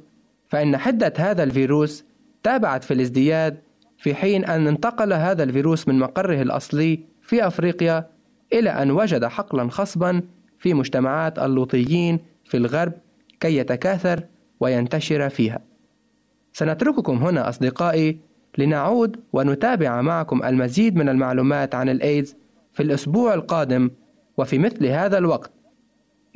فإن 0.50 0.78
حدة 0.78 1.14
هذا 1.18 1.44
الفيروس 1.44 2.06
تابعت 2.44 2.84
في 2.84 2.94
الازدياد 2.94 3.58
في 3.98 4.16
حين 4.16 4.46
أن 4.46 4.68
انتقل 4.68 5.14
هذا 5.14 5.44
الفيروس 5.44 5.88
من 5.88 6.00
مقره 6.00 6.42
الأصلي 6.42 7.00
في 7.22 7.48
أفريقيا 7.48 8.10
إلى 8.54 8.70
أن 8.70 8.92
وجد 8.92 9.26
حقلا 9.26 9.70
خصبا 9.70 10.22
في 10.60 10.74
مجتمعات 10.74 11.40
اللوطيين 11.40 12.20
في 12.50 12.58
الغرب 12.58 12.94
كي 13.40 13.58
يتكاثر 13.58 14.24
وينتشر 14.60 15.30
فيها. 15.30 15.60
سنترككم 16.54 17.18
هنا 17.24 17.50
أصدقائي 17.50 18.20
لنعود 18.58 19.20
ونتابع 19.34 20.02
معكم 20.02 20.44
المزيد 20.44 20.96
من 20.96 21.10
المعلومات 21.10 21.76
عن 21.76 21.90
الإيدز 21.90 22.36
في 22.74 22.84
الأسبوع 22.84 23.34
القادم 23.34 23.92
وفي 24.38 24.58
مثل 24.58 24.86
هذا 24.86 25.18
الوقت. 25.18 25.52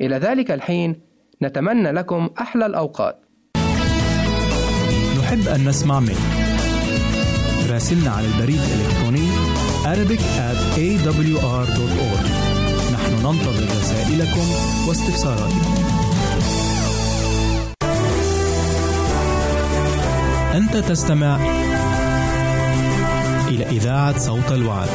إلى 0.00 0.16
ذلك 0.16 0.50
الحين 0.50 1.00
نتمنى 1.42 1.92
لكم 1.92 2.30
أحلى 2.40 2.66
الأوقات. 2.66 3.20
نحب 5.18 5.48
أن 5.48 5.68
نسمع 5.68 6.00
منك. 6.00 6.34
راسلنا 7.70 8.10
على 8.10 8.26
البريد 8.26 8.60
الإلكتروني 8.60 9.28
Arabic 9.84 10.22
at 10.48 10.58
awr.org 10.84 12.26
نحن 12.92 13.12
ننتظر 13.26 13.64
رسائلكم 13.80 14.46
واستفساراتكم 14.88 15.93
أنت 20.54 20.76
تستمع 20.76 21.36
إلى 23.48 23.66
إذاعة 23.66 24.18
صوت 24.18 24.52
الوعد. 24.52 24.88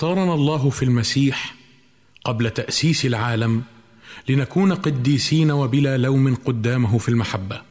اختارنا 0.00 0.34
الله 0.34 0.70
في 0.70 0.82
المسيح 0.82 1.54
قبل 2.24 2.50
تأسيس 2.50 3.04
العالم 3.06 3.62
لنكون 4.28 4.72
قديسين 4.72 5.50
وبلا 5.50 5.96
لوم 5.96 6.34
قدامه 6.34 6.98
في 6.98 7.08
المحبة. 7.08 7.62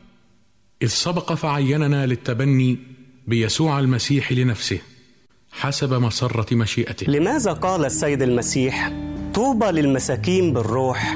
إذ 0.82 0.88
سبق 0.88 1.34
فعيننا 1.34 2.06
للتبني 2.06 2.78
بيسوع 3.28 3.80
المسيح 3.80 4.32
لنفسه 4.32 4.80
حسب 5.52 5.94
مسرة 5.94 6.56
مشيئته. 6.56 7.12
لماذا 7.12 7.54
قال 7.54 7.86
السيد 7.86 8.22
المسيح 8.22 8.92
طوبى 9.34 9.65
للمساكين 9.65 10.54
بالروح؟ 10.54 11.15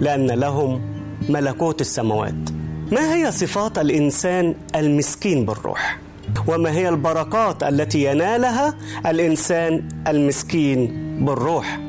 لأن 0.00 0.30
لهم 0.30 0.82
ملكوت 1.28 1.80
السماوات. 1.80 2.50
ما 2.92 3.14
هي 3.14 3.32
صفات 3.32 3.78
الإنسان 3.78 4.54
المسكين 4.74 5.46
بالروح؟ 5.46 5.98
وما 6.46 6.70
هي 6.70 6.88
البركات 6.88 7.62
التي 7.62 8.04
ينالها 8.04 8.74
الإنسان 9.06 9.88
المسكين 10.08 10.92
بالروح؟ 11.24 11.80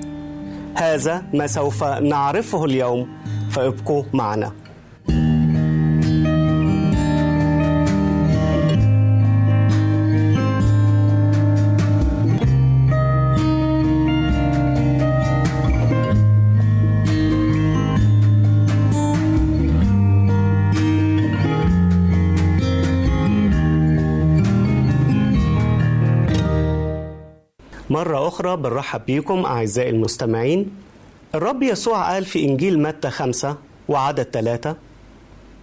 هذا 0.76 1.24
ما 1.34 1.48
سوف 1.48 1.84
نعرفه 1.84 2.66
اليوم 2.66 3.08
فابقوا 3.52 4.04
معنا. 4.14 4.52
مرة 27.94 28.28
أخرى 28.28 28.56
بنرحب 28.58 29.06
بيكم 29.06 29.46
أعزائي 29.46 29.90
المستمعين. 29.90 30.72
الرب 31.36 31.64
يسوع 31.64 32.12
قال 32.14 32.26
في 32.26 32.46
إنجيل 32.46 32.80
متى 32.82 33.10
خمسة 33.10 33.58
وعدد 33.88 34.24
ثلاثة 34.34 34.76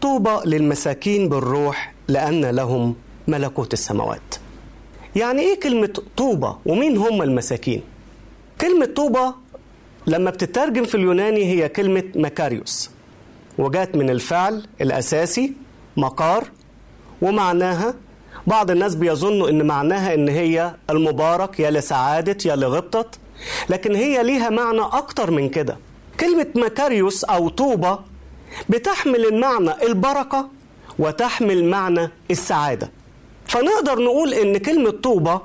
طوبى 0.00 0.30
للمساكين 0.44 1.28
بالروح 1.28 1.94
لأن 2.08 2.44
لهم 2.44 2.94
ملكوت 3.28 3.72
السماوات. 3.72 4.34
يعني 5.16 5.42
إيه 5.42 5.60
كلمة 5.60 5.92
طوبى 6.16 6.52
ومين 6.66 6.96
هم 6.96 7.22
المساكين؟ 7.22 7.82
كلمة 8.60 8.86
طوبى 8.86 9.32
لما 10.06 10.30
بتترجم 10.30 10.84
في 10.84 10.94
اليوناني 10.94 11.44
هي 11.44 11.68
كلمة 11.68 12.04
مكاريوس 12.14 12.90
وجات 13.58 13.96
من 13.96 14.10
الفعل 14.10 14.66
الأساسي 14.80 15.52
مقار 15.96 16.44
ومعناها 17.22 17.94
بعض 18.46 18.70
الناس 18.70 18.94
بيظنوا 18.94 19.48
إن 19.48 19.66
معناها 19.66 20.14
إن 20.14 20.28
هي 20.28 20.74
المبارك 20.90 21.60
يا 21.60 21.70
لسعادة 21.70 22.36
يا 22.50 22.56
لغبطة 22.56 23.06
لكن 23.70 23.94
هي 23.94 24.22
ليها 24.22 24.50
معنى 24.50 24.80
أكتر 24.80 25.30
من 25.30 25.48
كده. 25.48 25.76
كلمة 26.20 26.46
مكاريوس 26.54 27.24
أو 27.24 27.48
طوبة 27.48 27.98
بتحمل 28.68 29.24
المعنى 29.26 29.70
البركة 29.82 30.48
وتحمل 30.98 31.64
معنى 31.64 32.10
السعادة. 32.30 32.90
فنقدر 33.46 33.98
نقول 34.02 34.34
إن 34.34 34.56
كلمة 34.56 34.90
طوبة 34.90 35.40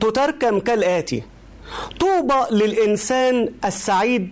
تتركم 0.00 0.60
كالآتي. 0.60 1.22
طوبى 2.00 2.34
للإنسان 2.50 3.48
السعيد 3.64 4.30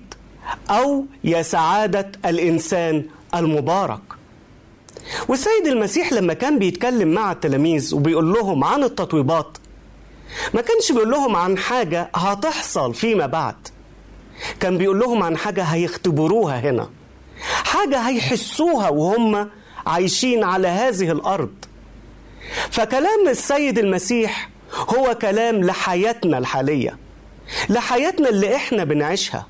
أو 0.71 1.05
يا 1.25 1.43
سعادة 1.43 2.13
الإنسان 2.27 3.05
المبارك. 3.35 4.01
والسيد 5.29 5.67
المسيح 5.67 6.13
لما 6.13 6.35
كان 6.35 6.59
بيتكلم 6.59 7.09
مع 7.09 7.33
التلاميذ 7.33 7.95
وبيقول 7.95 8.33
لهم 8.33 8.65
عن 8.65 8.83
التطويبات 8.85 9.59
ما 10.55 10.61
كانش 10.61 10.93
بيقول 10.93 11.11
لهم 11.11 11.37
عن 11.37 11.59
حاجة 11.59 12.11
هتحصل 12.15 12.95
فيما 12.95 13.27
بعد. 13.27 13.55
كان 14.61 14.79
بيقول 14.79 14.99
لهم 14.99 15.23
عن 15.23 15.37
حاجة 15.37 15.63
هيختبروها 15.63 16.61
هنا. 16.61 16.89
حاجة 17.65 17.99
هيحسوها 17.99 18.89
وهم 18.89 19.49
عايشين 19.87 20.45
على 20.45 20.69
هذه 20.69 21.11
الأرض. 21.13 21.51
فكلام 22.71 23.29
السيد 23.29 23.79
المسيح 23.79 24.49
هو 24.99 25.15
كلام 25.15 25.57
لحياتنا 25.65 26.39
الحالية 26.39 26.97
لحياتنا 27.69 28.29
اللي 28.29 28.57
إحنا 28.57 28.85
بنعيشها 28.85 29.47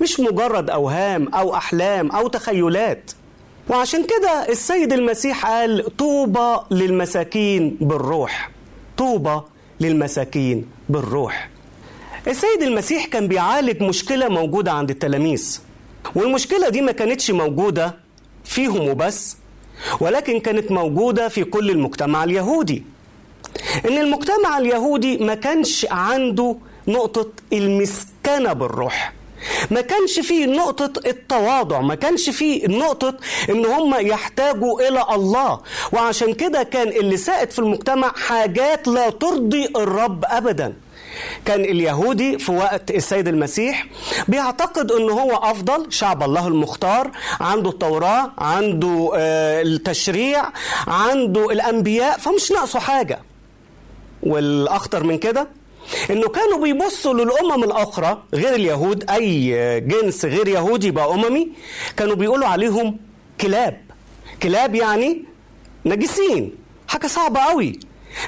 مش 0.00 0.20
مجرد 0.20 0.70
أوهام 0.70 1.28
أو 1.34 1.54
أحلام 1.54 2.10
أو 2.10 2.28
تخيلات. 2.28 3.10
وعشان 3.68 4.04
كده 4.04 4.48
السيد 4.48 4.92
المسيح 4.92 5.46
قال 5.46 5.96
طوبى 5.96 6.56
للمساكين 6.70 7.76
بالروح. 7.80 8.50
طوبى 8.96 9.40
للمساكين 9.80 10.66
بالروح. 10.88 11.48
السيد 12.26 12.62
المسيح 12.62 13.06
كان 13.06 13.28
بيعالج 13.28 13.82
مشكلة 13.82 14.28
موجودة 14.28 14.72
عند 14.72 14.90
التلاميذ. 14.90 15.60
والمشكلة 16.14 16.68
دي 16.68 16.80
ما 16.80 16.92
كانتش 16.92 17.30
موجودة 17.30 17.94
فيهم 18.44 18.88
وبس 18.88 19.36
ولكن 20.00 20.40
كانت 20.40 20.70
موجودة 20.72 21.28
في 21.28 21.44
كل 21.44 21.70
المجتمع 21.70 22.24
اليهودي. 22.24 22.82
إن 23.88 23.98
المجتمع 23.98 24.58
اليهودي 24.58 25.16
ما 25.18 25.34
كانش 25.34 25.86
عنده 25.90 26.56
نقطة 26.88 27.28
المسكنة 27.52 28.52
بالروح. 28.52 29.12
ما 29.70 29.80
كانش 29.80 30.20
فيه 30.20 30.46
نقطة 30.46 30.92
التواضع 31.06 31.80
ما 31.80 31.94
كانش 31.94 32.30
فيه 32.30 32.66
نقطة 32.66 33.14
إن 33.50 33.66
هم 33.66 33.94
يحتاجوا 34.06 34.88
إلى 34.88 35.04
الله. 35.14 35.60
وعشان 35.92 36.34
كده 36.34 36.62
كان 36.62 36.88
اللي 36.88 37.16
سائد 37.16 37.50
في 37.50 37.58
المجتمع 37.58 38.12
حاجات 38.12 38.88
لا 38.88 39.10
ترضي 39.10 39.66
الرب 39.76 40.24
ابدا. 40.28 40.74
كان 41.44 41.60
اليهودي 41.60 42.38
في 42.38 42.52
وقت 42.52 42.90
السيد 42.90 43.28
المسيح 43.28 43.86
بيعتقد 44.28 44.92
انه 44.92 45.12
هو 45.12 45.36
أفضل 45.36 45.92
شعب 45.92 46.22
الله 46.22 46.46
المختار 46.48 47.10
عنده 47.40 47.70
التوراة 47.70 48.30
عنده 48.38 49.10
آه 49.16 49.62
التشريع 49.62 50.44
عنده 50.86 51.50
الأنبياء 51.50 52.18
فمش 52.18 52.52
ناقصه 52.52 52.78
حاجة. 52.80 53.18
والأخطر 54.22 55.04
من 55.04 55.18
كده 55.18 55.48
إنه 56.10 56.28
كانوا 56.28 56.58
بيبصوا 56.62 57.14
للأمم 57.14 57.64
الأخرى 57.64 58.22
غير 58.34 58.54
اليهود 58.54 59.10
أي 59.10 59.50
جنس 59.80 60.24
غير 60.24 60.48
يهودي 60.48 60.86
يبقى 60.86 61.14
أممي 61.14 61.48
كانوا 61.96 62.14
بيقولوا 62.14 62.46
عليهم 62.48 62.96
كلاب. 63.40 63.80
كلاب 64.42 64.74
يعني 64.74 65.24
نجسين. 65.86 66.54
حاجة 66.88 67.06
صعبة 67.06 67.40
قوي 67.40 67.80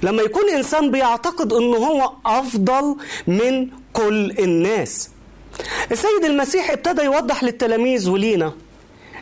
لما 0.03 0.23
يكون 0.23 0.51
إنسان 0.51 0.91
بيعتقد 0.91 1.53
انه 1.53 1.77
هو 1.77 2.13
أفضل 2.27 2.97
من 3.27 3.69
كل 3.93 4.31
الناس. 4.39 5.11
السيد 5.93 6.25
المسيح 6.25 6.71
ابتدى 6.71 7.03
يوضح 7.03 7.45
للتلاميذ 7.45 8.11
ولينا 8.11 8.53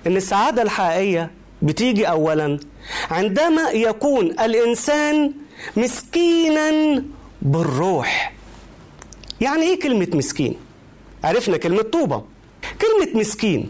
إن 0.06 0.16
السعادة 0.16 0.62
الحقيقية 0.62 1.30
بتيجي 1.62 2.08
اولا 2.08 2.58
عندما 3.10 3.70
يكون 3.70 4.26
الإنسان 4.26 5.32
مسكينا 5.76 7.02
بالروح. 7.42 8.32
يعني 9.40 9.62
إيه 9.62 9.80
كلمة 9.80 10.08
مسكين؟ 10.14 10.56
عرفنا 11.24 11.56
كلمة 11.56 11.82
طوبة. 11.82 12.24
كلمة 12.80 13.20
مسكين 13.20 13.68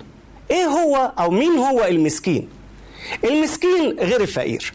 إيه 0.51 0.65
هو 0.65 1.13
أو 1.19 1.31
مين 1.31 1.53
هو 1.59 1.85
المسكين؟ 1.85 2.49
المسكين 3.25 3.97
غير 4.01 4.21
الفقير. 4.21 4.73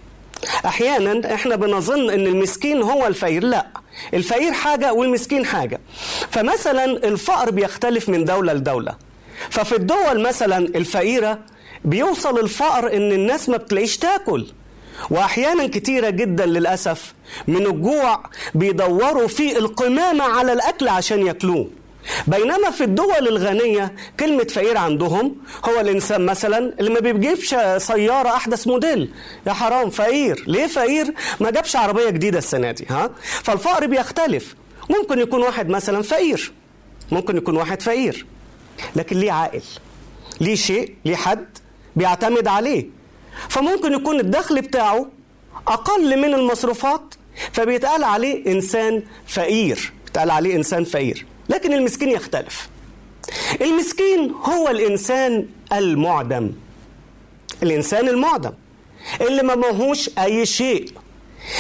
أحيانا 0.66 1.34
إحنا 1.34 1.56
بنظن 1.56 2.10
إن 2.10 2.28
المسكين 2.28 2.82
هو 2.82 3.08
الفقير. 3.08 3.44
لا 3.44 3.68
الفقير 4.14 4.52
حاجة 4.52 4.94
والمسكين 4.94 5.46
حاجة. 5.46 5.80
فمثلا 6.32 6.86
الفقر 6.86 7.52
بيختلف 7.52 8.10
من 8.10 8.26
دولة 8.26 8.54
لدولة. 8.54 8.96
ففي 9.50 9.76
الدول 9.76 10.22
مثلا 10.28 10.58
الفقيرة 10.58 11.40
بيوصل 11.86 12.40
الفقر 12.40 12.94
إن 12.96 13.12
الناس 13.12 13.50
ما 13.50 13.58
بتلاقيش 13.58 13.98
تاكل. 13.98 14.48
وأحيانا 15.10 15.68
كتيرة 15.68 16.10
جدا 16.10 16.46
للأسف 16.46 17.14
من 17.48 17.66
الجوع 17.66 18.24
بيدوروا 18.56 19.28
في 19.28 19.58
القمامة 19.58 20.24
على 20.24 20.54
الأكل 20.54 20.88
عشان 20.88 21.28
ياكلوه. 21.28 21.70
بينما 22.28 22.72
في 22.72 22.84
الدول 22.84 23.28
الغنية 23.28 23.96
كلمة 24.20 24.44
فقير 24.44 24.78
عندهم 24.78 25.36
هو 25.70 25.80
الإنسان 25.80 26.26
مثلا 26.26 26.74
اللي 26.80 26.90
ما 26.90 27.00
بيجيبش 27.00 27.56
سيارة 27.78 28.30
أحدث 28.30 28.68
موديل. 28.68 29.12
يا 29.48 29.54
حرام 29.54 29.90
فقير. 29.90 30.44
ليه 30.48 30.68
فقير؟ 30.68 31.14
ما 31.40 31.52
جابش 31.52 31.76
عربية 31.76 32.10
جديدة 32.10 32.38
السنة 32.38 32.72
دي 32.72 32.86
ها؟ 32.90 33.10
فالفقر 33.44 33.86
بيختلف. 33.88 34.56
ممكن 34.90 35.20
يكون 35.20 35.42
واحد 35.44 35.70
مثلا 35.70 36.02
فقير. 36.02 36.52
ممكن 37.12 37.38
يكون 37.38 37.58
واحد 37.58 37.82
فقير. 37.82 38.26
لكن 38.96 39.18
ليه 39.18 39.32
عائل 39.32 39.64
ليه 40.42 40.56
شيء؟ 40.56 40.96
ليه 41.06 41.16
حد 41.16 41.46
بيعتمد 41.96 42.48
عليه؟ 42.48 42.86
فممكن 43.50 43.94
يكون 43.94 44.20
الدخل 44.20 44.62
بتاعه 44.62 45.08
أقل 45.68 46.18
من 46.20 46.34
المصروفات 46.34 47.14
فبيتقال 47.52 48.04
عليه 48.04 48.46
إنسان 48.52 49.04
فقير 49.28 49.94
بيتقال 50.06 50.32
عليه 50.32 50.56
إنسان 50.56 50.84
فقير 50.84 51.26
لكن 51.50 51.74
المسكين 51.74 52.10
يختلف. 52.10 52.70
المسكين 53.62 54.32
هو 54.32 54.68
الإنسان 54.70 55.48
المعدم. 55.74 56.52
الإنسان 57.64 58.08
المعدم 58.08 58.52
اللي 59.22 59.44
ما 59.44 59.56
ماهوش 59.56 60.10
أي 60.20 60.46
شيء 60.46 60.90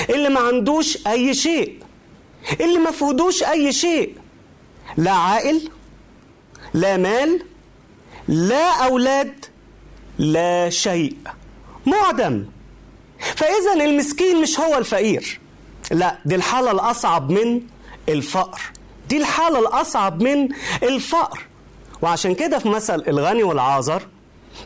اللي 0.09 0.29
ما 0.29 0.39
عندوش 0.39 1.07
أي 1.07 1.33
شيء 1.33 1.79
اللي 2.61 2.79
ما 2.79 2.91
فهدوش 2.91 3.43
أي 3.43 3.73
شيء 3.73 4.15
لا 4.97 5.11
عائل 5.11 5.69
لا 6.73 6.97
مال 6.97 7.43
لا 8.27 8.85
أولاد 8.85 9.45
لا 10.17 10.69
شيء. 10.69 11.15
معدم. 11.85 12.45
فإذا 13.19 13.85
المسكين 13.85 14.41
مش 14.41 14.59
هو 14.59 14.77
الفقير. 14.77 15.39
لا 15.91 16.17
دي 16.25 16.35
الحالة 16.35 16.71
الأصعب 16.71 17.29
من 17.29 17.61
الفقر. 18.09 18.61
دي 19.09 19.17
الحالة 19.17 19.59
الأصعب 19.59 20.23
من 20.23 20.49
الفقر. 20.83 21.45
وعشان 22.01 22.35
كده 22.35 22.59
في 22.59 22.69
مثل 22.69 23.03
الغني 23.07 23.43
والعازر 23.43 24.07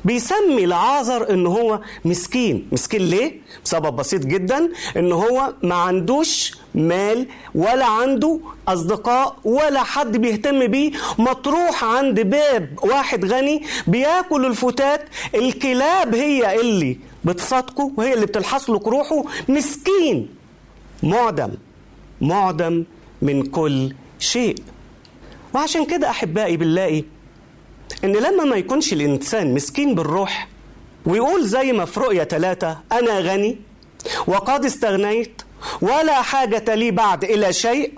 بيسمي 0.07 0.63
العازر 0.63 1.29
إن 1.33 1.45
هو 1.47 1.79
مسكين. 2.05 2.67
مسكين 2.71 3.01
ليه؟ 3.01 3.41
بسبب 3.65 3.95
بسيط 3.95 4.25
جدا 4.25 4.69
إن 4.97 5.11
هو 5.11 5.53
ما 5.63 5.75
عندوش 5.75 6.53
مال 6.75 7.27
ولا 7.55 7.85
عنده 7.85 8.39
أصدقاء 8.67 9.35
ولا 9.43 9.83
حد 9.83 10.17
بيهتم 10.17 10.67
بيه. 10.67 10.91
مطروح 11.19 11.83
عند 11.83 12.19
باب 12.19 12.79
واحد 12.83 13.25
غني 13.25 13.63
بياكل 13.87 14.45
الفتات. 14.45 15.01
الكلاب 15.35 16.15
هي 16.15 16.61
اللي 16.61 16.97
بتصادقه 17.25 17.91
وهي 17.97 18.13
اللي 18.13 18.25
بتلحس 18.25 18.69
له 18.69 18.81
روحه 18.85 19.23
مسكين. 19.49 20.29
معدم. 21.03 21.51
معدم 22.21 22.83
من 23.21 23.43
كل 23.43 23.93
شيء. 24.19 24.55
وعشان 25.53 25.85
كده 25.85 26.09
أحبائي 26.09 26.57
بنلاقي 26.57 27.03
إن 28.03 28.11
لما 28.11 28.43
ما 28.43 28.55
يكونش 28.55 28.93
الإنسان 28.93 29.53
مسكين 29.53 29.95
بالروح 29.95 30.47
ويقول 31.05 31.45
زي 31.45 31.71
ما 31.73 31.85
في 31.85 31.99
رؤية 31.99 32.23
ثلاثة 32.23 32.77
أنا 32.91 33.19
غني 33.19 33.57
وقد 34.27 34.65
استغنيت 34.65 35.41
ولا 35.81 36.21
حاجة 36.21 36.75
لي 36.75 36.91
بعد 36.91 37.23
إلى 37.23 37.53
شيء 37.53 37.91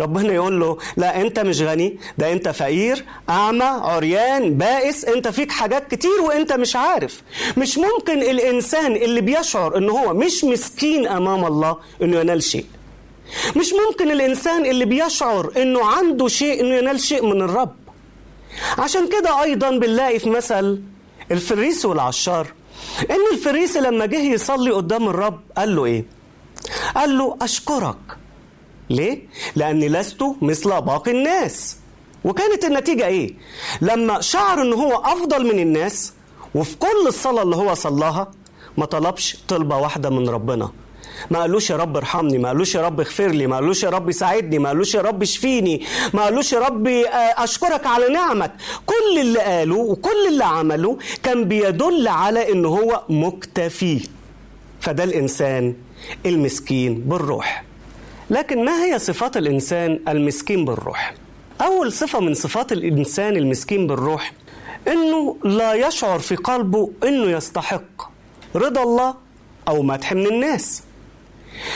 ربنا 0.00 0.32
يقول 0.32 0.60
له 0.60 0.78
لا 0.96 1.20
أنت 1.20 1.38
مش 1.40 1.60
غني 1.62 1.98
ده 2.18 2.32
أنت 2.32 2.48
فقير 2.48 3.04
أعمى 3.30 3.64
عريان 3.64 4.54
بائس 4.54 5.04
أنت 5.04 5.28
فيك 5.28 5.52
حاجات 5.52 5.90
كتير 5.94 6.20
وأنت 6.22 6.52
مش 6.52 6.76
عارف. 6.76 7.22
مش 7.56 7.78
ممكن 7.78 8.22
الإنسان 8.22 8.96
اللي 8.96 9.20
بيشعر 9.20 9.76
إن 9.76 9.90
هو 9.90 10.14
مش 10.14 10.44
مسكين 10.44 11.06
أمام 11.06 11.44
الله 11.44 11.76
إنه 12.02 12.20
ينال 12.20 12.42
شيء. 12.42 12.64
مش 13.56 13.72
ممكن 13.88 14.10
الإنسان 14.10 14.66
اللي 14.66 14.84
بيشعر 14.84 15.52
إنه 15.56 15.84
عنده 15.86 16.28
شيء 16.28 16.60
إنه 16.60 16.74
ينال 16.74 17.00
شيء 17.00 17.26
من 17.26 17.42
الرب. 17.42 17.74
عشان 18.78 19.08
كده 19.08 19.42
أيضا 19.42 19.70
بنلاقي 19.70 20.18
في 20.18 20.30
مثل 20.30 20.82
الفريس 21.30 21.84
والعشار. 21.86 22.46
إن 23.10 23.20
الفريس 23.32 23.76
لما 23.76 24.06
جه 24.06 24.18
يصلي 24.32 24.70
قدام 24.70 25.08
الرب 25.08 25.40
قال 25.56 25.76
له 25.76 25.84
إيه؟ 25.84 26.04
قال 26.94 27.18
له 27.18 27.36
أشكرك. 27.42 27.96
ليه؟ 28.90 29.28
لأني 29.56 29.88
لست 29.88 30.22
مثل 30.42 30.80
باقي 30.80 31.10
الناس. 31.10 31.76
وكانت 32.24 32.64
النتيجة 32.64 33.06
إيه؟ 33.06 33.34
لما 33.80 34.20
شعر 34.20 34.62
إن 34.62 34.72
هو 34.72 34.96
أفضل 34.96 35.44
من 35.54 35.58
الناس 35.58 36.12
وفي 36.54 36.76
كل 36.76 37.06
الصلاة 37.06 37.42
اللي 37.42 37.56
هو 37.56 37.74
صلاها 37.74 38.30
ما 38.78 38.84
طلبش 38.86 39.36
طلبة 39.48 39.76
واحدة 39.76 40.10
من 40.10 40.28
ربنا. 40.28 40.70
ما 41.30 41.38
قالوش 41.40 41.70
يا 41.70 41.76
رب 41.76 41.96
ارحمني 41.96 42.38
ما 42.38 42.48
قالوش 42.48 42.74
يا 42.74 42.80
رب 42.82 43.00
اغفر 43.00 43.28
لي 43.28 43.46
ما 43.46 43.56
قالوش 43.56 43.82
يا 43.82 43.90
رب 43.90 44.10
ساعدني 44.12 44.58
ما 44.58 44.68
قالوش 44.68 44.94
يا 44.94 45.00
رب 45.00 45.22
اشفيني 45.22 45.82
ما 46.14 46.22
قالوش 46.24 46.52
يا 46.52 46.58
رب 46.58 46.86
اشكرك 47.36 47.86
على 47.86 48.08
نعمك. 48.08 48.52
كل 48.86 49.20
اللي 49.20 49.38
قاله 49.40 49.76
وكل 49.76 50.26
اللي 50.28 50.44
عمله 50.44 50.98
كان 51.22 51.44
بيدل 51.44 52.08
على 52.08 52.52
ان 52.52 52.64
هو 52.64 53.02
مكتفي. 53.08 54.08
فده 54.80 55.04
الإنسان 55.04 55.74
المسكين 56.26 56.94
بالروح. 57.00 57.64
لكن 58.30 58.64
ما 58.64 58.84
هي 58.84 58.98
صفات 58.98 59.36
الإنسان 59.36 60.00
المسكين 60.08 60.64
بالروح؟ 60.64 61.14
أول 61.60 61.92
صفة 61.92 62.20
من 62.20 62.34
صفات 62.34 62.72
الإنسان 62.72 63.36
المسكين 63.36 63.86
بالروح 63.86 64.32
إنه 64.88 65.36
لا 65.44 65.74
يشعر 65.74 66.18
في 66.18 66.36
قلبه 66.36 66.90
إنه 67.04 67.30
يستحق 67.30 68.10
رضا 68.56 68.82
الله 68.82 69.14
أو 69.68 69.82
مدح 69.82 70.12
من 70.12 70.26
الناس. 70.26 70.82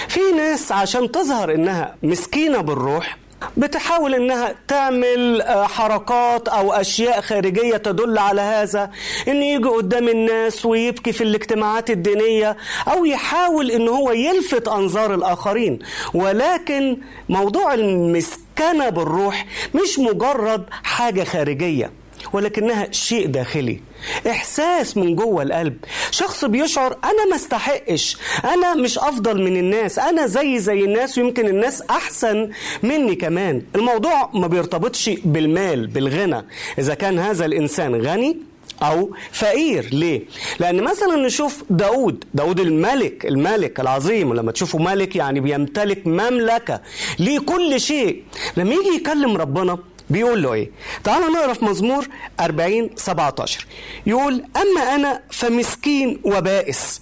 في 0.08 0.20
ناس 0.36 0.72
عشان 0.72 1.10
تظهر 1.12 1.54
إنها 1.54 1.94
مسكينة 2.02 2.60
بالروح 2.60 3.16
بتحاول 3.56 4.14
إنها 4.14 4.54
تعمل 4.68 5.42
حركات 5.68 6.48
أو 6.48 6.72
أشياء 6.72 7.20
خارجية 7.20 7.76
تدل 7.76 8.18
على 8.18 8.40
هذا 8.40 8.90
إن 9.28 9.42
يجي 9.42 9.68
قدام 9.68 10.08
الناس 10.08 10.66
ويبكي 10.66 11.12
في 11.12 11.24
الاجتماعات 11.24 11.90
الدينية 11.90 12.56
أو 12.88 13.04
يحاول 13.04 13.70
إن 13.70 13.88
هو 13.88 14.12
يلفت 14.12 14.68
أنظار 14.68 15.14
الآخرين. 15.14 15.78
ولكن 16.14 16.98
موضوع 17.28 17.74
المسكنة 17.74 18.88
بالروح 18.88 19.46
مش 19.74 19.98
مجرد 19.98 20.64
حاجة 20.82 21.24
خارجية. 21.24 21.90
ولكنها 22.32 22.92
شيء 22.92 23.26
داخلي. 23.26 23.80
إحساس 24.26 24.96
من 24.96 25.16
جوه 25.16 25.42
القلب. 25.42 25.76
شخص 26.10 26.44
بيشعر 26.44 26.96
أنا 27.04 27.26
ما 27.30 27.36
استحقش. 27.36 28.16
أنا 28.44 28.74
مش 28.74 28.98
أفضل 28.98 29.42
من 29.42 29.56
الناس. 29.56 29.98
أنا 29.98 30.26
زي 30.26 30.58
زي 30.58 30.84
الناس 30.84 31.18
ويمكن 31.18 31.46
الناس 31.46 31.82
أحسن 31.82 32.50
مني 32.82 33.14
كمان. 33.14 33.62
الموضوع 33.74 34.30
ما 34.34 34.46
بيرتبطش 34.46 35.10
بالمال 35.24 35.86
بالغنى. 35.86 36.46
إذا 36.78 36.94
كان 36.94 37.18
هذا 37.18 37.44
الإنسان 37.44 37.94
غني 37.94 38.36
أو 38.82 39.14
فقير 39.32 39.88
ليه؟ 39.92 40.22
لأن 40.60 40.84
مثلا 40.84 41.16
نشوف 41.16 41.64
داود 41.70 42.24
داود 42.34 42.60
الملك 42.60 43.26
الملك 43.26 43.80
العظيم. 43.80 44.30
ولما 44.30 44.52
تشوفوا 44.52 44.80
ملك 44.80 45.16
يعني 45.16 45.40
بيمتلك 45.40 46.06
مملكة 46.06 46.80
ليه 47.18 47.38
كل 47.38 47.80
شيء. 47.80 48.22
لما 48.56 48.74
يجي 48.74 48.96
يكلم 48.96 49.36
ربنا 49.36 49.78
بيقول 50.10 50.42
له 50.42 50.52
إيه؟ 50.54 50.70
تعالوا 51.04 51.28
نقرا 51.30 51.52
في 51.52 51.64
مزمور 51.64 52.08
40 52.40 52.90
17 52.96 53.66
يقول 54.06 54.44
أما 54.56 54.94
أنا 54.94 55.22
فمسكين 55.30 56.20
وبائس 56.24 57.00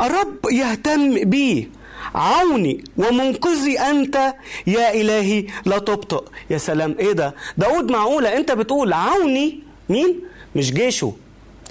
الرب 0.00 0.36
يهتم 0.52 1.24
بي. 1.24 1.70
عوني 2.14 2.84
ومنقذي 2.96 3.78
أنت. 3.80 4.34
يا 4.66 4.94
إلهي 4.94 5.46
لا 5.64 5.78
تبطئ. 5.78 6.24
يا 6.50 6.58
سلام 6.58 6.96
إيه 6.98 7.12
ده؟ 7.12 7.34
داود 7.58 7.90
معقولة؟ 7.92 8.36
أنت 8.36 8.52
بتقول 8.52 8.92
عوني 8.92 9.60
مين؟ 9.88 10.20
مش 10.56 10.72
جيشه 10.72 11.12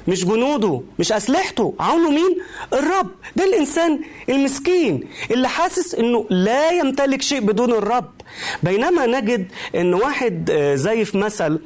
مش 0.08 0.26
جنوده 0.26 0.82
مش 1.00 1.12
أسلحته. 1.12 1.74
عونه 1.80 2.10
مين؟ 2.10 2.38
الرب. 2.74 3.12
ده 3.36 3.44
الإنسان 3.44 4.00
المسكين 4.30 5.08
اللي 5.32 5.50
حاسس 5.50 5.96
إنه 5.96 6.26
لا 6.30 6.70
يمتلك 6.72 7.22
شيء 7.22 7.40
بدون 7.40 7.72
الرب. 7.72 8.12
بينما 8.64 9.06
نجد 9.06 9.52
إن 9.76 9.94
واحد 9.94 10.52
زي 10.74 11.06
في 11.06 11.18
مثل 11.18 11.60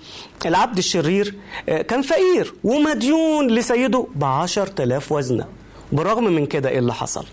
العبد 0.45 0.77
الشرير 0.77 1.35
كان 1.67 2.01
فقير 2.01 2.53
ومديون 2.63 3.47
لسيده 3.47 4.07
بعشر 4.15 4.67
تلاف 4.67 5.11
وزنة. 5.11 5.45
بالرغم 5.91 6.23
من 6.23 6.45
كده 6.45 6.69
إيه 6.69 6.79
اللي 6.79 6.93
حصل؟ 6.93 7.25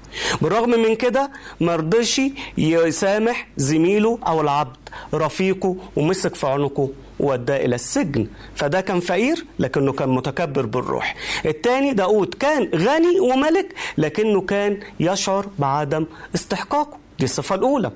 بالرغم 0.43 0.71
من 0.71 0.95
كده 0.97 1.31
مرضيش 1.61 2.21
يسامح 2.59 3.49
زميله 3.57 4.19
أو 4.27 4.41
العبد 4.41 4.77
رفيقه 5.15 5.77
ومسك 5.97 6.35
في 6.35 6.47
عنقه 6.47 6.89
ووداه 7.21 7.65
إلى 7.65 7.75
السجن. 7.75 8.27
فده 8.55 8.81
كان 8.81 9.01
فقير 9.01 9.45
لكنه 9.59 9.93
كان 9.93 10.09
متكبر 10.09 10.67
بالروح. 10.67 11.17
الثاني 11.47 11.93
داود 11.93 12.35
كان 12.35 12.71
غني 12.75 13.21
وملك 13.21 13.75
لكنه 13.99 14.41
كان 14.41 14.81
يشعر 15.01 15.47
بعدم 15.59 16.07
استحقاقه. 16.35 17.04
دي 17.19 17.25
الصفة 17.25 17.55
الأولى. 17.55 17.91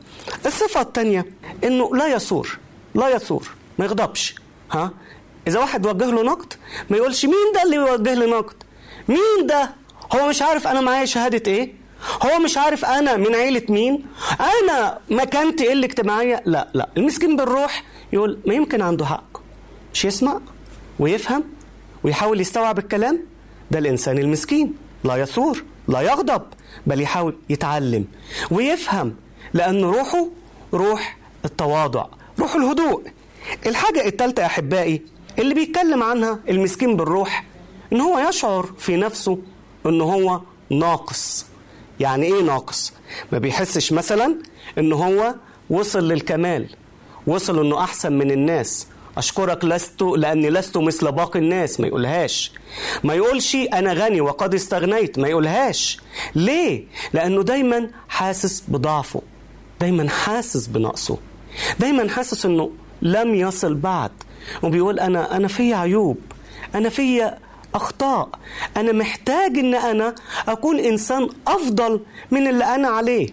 الصفة 0.46 0.80
الثانية 0.80 1.26
إنه 1.64 1.96
لا 1.96 2.06
يثور 2.14 2.58
لا 2.94 3.08
يثور 3.08 3.48
ما 3.78 3.84
يغضبش 3.84 4.34
ها؟ 4.72 4.90
إذا 5.48 5.60
واحد 5.60 5.86
وجه 5.86 6.04
له 6.04 6.22
نقد 6.22 6.52
ما 6.90 6.96
يقولش 6.96 7.24
مين 7.24 7.52
ده 7.54 7.62
اللي 7.62 7.76
يوجه 7.76 8.14
لي 8.14 8.26
نقد؟ 8.26 8.54
مين 9.08 9.46
ده؟ 9.46 9.70
هو 10.14 10.28
مش 10.28 10.42
عارف 10.42 10.66
أنا 10.66 10.80
معايا 10.80 11.04
شهادة 11.04 11.52
إيه؟ 11.52 11.72
هو 12.22 12.38
مش 12.38 12.58
عارف 12.58 12.84
أنا 12.84 13.16
من 13.16 13.34
عيلة 13.34 13.62
مين؟ 13.68 14.06
أنا 14.40 14.98
مكانتي 15.10 15.64
إيه 15.64 15.72
الاجتماعيه 15.72 16.42
لا 16.46 16.68
لا. 16.74 16.88
المسكين 16.96 17.36
بالروح 17.36 17.84
يقول 18.12 18.38
ما 18.46 18.54
يمكن 18.54 18.82
عنده 18.82 19.06
حق. 19.06 19.38
مش 19.94 20.04
يسمع 20.04 20.40
ويفهم 20.98 21.44
ويحاول 22.04 22.40
يستوعب 22.40 22.78
الكلام؟ 22.78 23.20
ده 23.70 23.78
الإنسان 23.78 24.18
المسكين 24.18 24.74
لا 25.04 25.16
يثور 25.16 25.64
لا 25.88 26.00
يغضب 26.00 26.42
بل 26.86 27.00
يحاول 27.00 27.36
يتعلم 27.48 28.04
ويفهم 28.50 29.14
لأن 29.52 29.84
روحه 29.84 30.26
روح 30.74 31.16
التواضع 31.44 32.06
روح 32.38 32.54
الهدوء. 32.54 33.02
الحاجة 33.66 34.06
التالتة 34.06 34.46
أحبائي 34.46 35.02
اللي 35.38 35.54
بيتكلم 35.54 36.02
عنها 36.02 36.38
المسكين 36.48 36.96
بالروح 36.96 37.44
إن 37.92 38.00
هو 38.00 38.18
يشعر 38.28 38.68
في 38.78 38.96
نفسه 38.96 39.38
إن 39.86 40.00
هو 40.00 40.40
ناقص. 40.70 41.46
يعني 42.00 42.26
إيه 42.26 42.42
ناقص؟ 42.42 42.92
ما 43.32 43.38
بيحسش 43.38 43.92
مثلا 43.92 44.36
إن 44.78 44.92
هو 44.92 45.34
وصل 45.70 46.08
للكمال 46.08 46.68
وصل 47.26 47.60
إنه 47.66 47.84
أحسن 47.84 48.12
من 48.12 48.30
الناس. 48.30 48.86
أشكرك 49.18 49.64
لست 49.64 50.02
لأني 50.02 50.50
لست 50.50 50.76
مثل 50.76 51.12
باقي 51.12 51.38
الناس 51.38 51.80
ما 51.80 51.86
يقولهاش. 51.86 52.52
ما 53.04 53.14
يقولش 53.14 53.54
أنا 53.56 53.92
غني 53.92 54.20
وقد 54.20 54.54
استغنيت 54.54 55.18
ما 55.18 55.28
يقولهاش. 55.28 55.98
ليه؟ 56.34 56.84
لأنه 57.12 57.42
دايما 57.42 57.90
حاسس 58.08 58.62
بضعفه 58.68 59.22
دايما 59.80 60.08
حاسس 60.08 60.66
بنقصه 60.66 61.18
دايما 61.80 62.08
حاسس 62.08 62.46
إنه 62.46 62.70
لم 63.02 63.34
يصل 63.34 63.74
بعد. 63.74 64.10
وبيقول 64.62 65.00
أنا 65.00 65.36
أنا 65.36 65.48
في 65.48 65.74
عيوب 65.74 66.18
أنا 66.74 66.88
في 66.88 67.32
أخطاء. 67.74 68.28
أنا 68.76 68.92
محتاج 68.92 69.58
إن 69.58 69.74
أنا 69.74 70.14
أكون 70.48 70.78
إنسان 70.80 71.28
أفضل 71.46 72.00
من 72.30 72.48
اللي 72.48 72.64
أنا 72.64 72.88
عليه. 72.88 73.28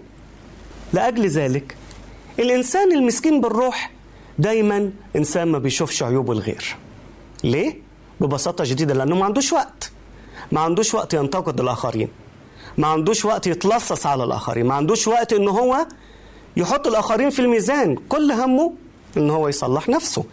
لأجل 0.94 1.28
ذلك 1.28 1.76
الإنسان 2.40 2.92
المسكين 2.92 3.42
بالروح 3.42 3.92
دايما 4.40 4.92
إنسان 5.16 5.48
ما 5.48 5.58
بيشوفش 5.58 6.04
عيوب 6.04 6.32
الغير. 6.32 6.76
ليه؟ 7.44 7.76
ببساطة 8.22 8.64
شديدة 8.64 8.94
لأنه 8.94 9.16
ما 9.16 9.26
عندوش 9.26 9.54
وقت. 9.54 9.92
ما 10.52 10.60
عندوش 10.62 10.94
وقت 10.94 11.14
ينتقد 11.14 11.60
الآخرين. 11.60 12.08
ما 12.78 12.88
عندوش 12.88 13.26
وقت 13.26 13.48
يتلصص 13.48 14.06
على 14.06 14.24
الآخرين. 14.24 14.66
ما 14.66 14.74
عندوش 14.74 15.08
وقت 15.08 15.34
إن 15.34 15.48
هو 15.48 15.88
يحط 16.58 16.88
الآخرين 16.88 17.30
في 17.30 17.40
الميزان. 17.40 17.96
كل 18.10 18.32
همه 18.32 18.74
إن 19.18 19.30
هو 19.30 19.48
يصلح 19.48 19.90
نفسه. 19.90 20.24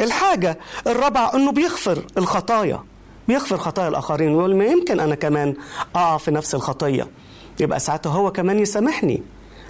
الحاجة 0.00 0.58
الرابعة 0.86 1.34
إنه 1.34 1.52
بيغفر 1.52 2.04
الخطايا. 2.18 2.80
بيغفر 3.28 3.56
خطايا 3.56 3.88
الآخرين. 3.88 4.34
ويقول 4.34 4.56
ما 4.56 4.64
يمكن 4.64 5.00
أنا 5.00 5.14
كمان 5.14 5.54
أقع 5.94 6.16
في 6.16 6.30
نفس 6.30 6.54
الخطية. 6.54 7.08
يبقى 7.60 7.80
ساعتها 7.80 8.12
هو 8.12 8.32
كمان 8.32 8.58
يسامحني. 8.58 9.22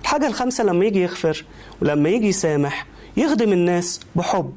الحاجة 0.02 0.26
الخامسة 0.26 0.64
لما 0.64 0.84
يجي 0.84 1.02
يغفر 1.02 1.44
ولما 1.82 2.08
يجي 2.08 2.28
يسامح 2.28 2.86
يخدم 3.16 3.52
الناس 3.52 4.00
بحب 4.16 4.52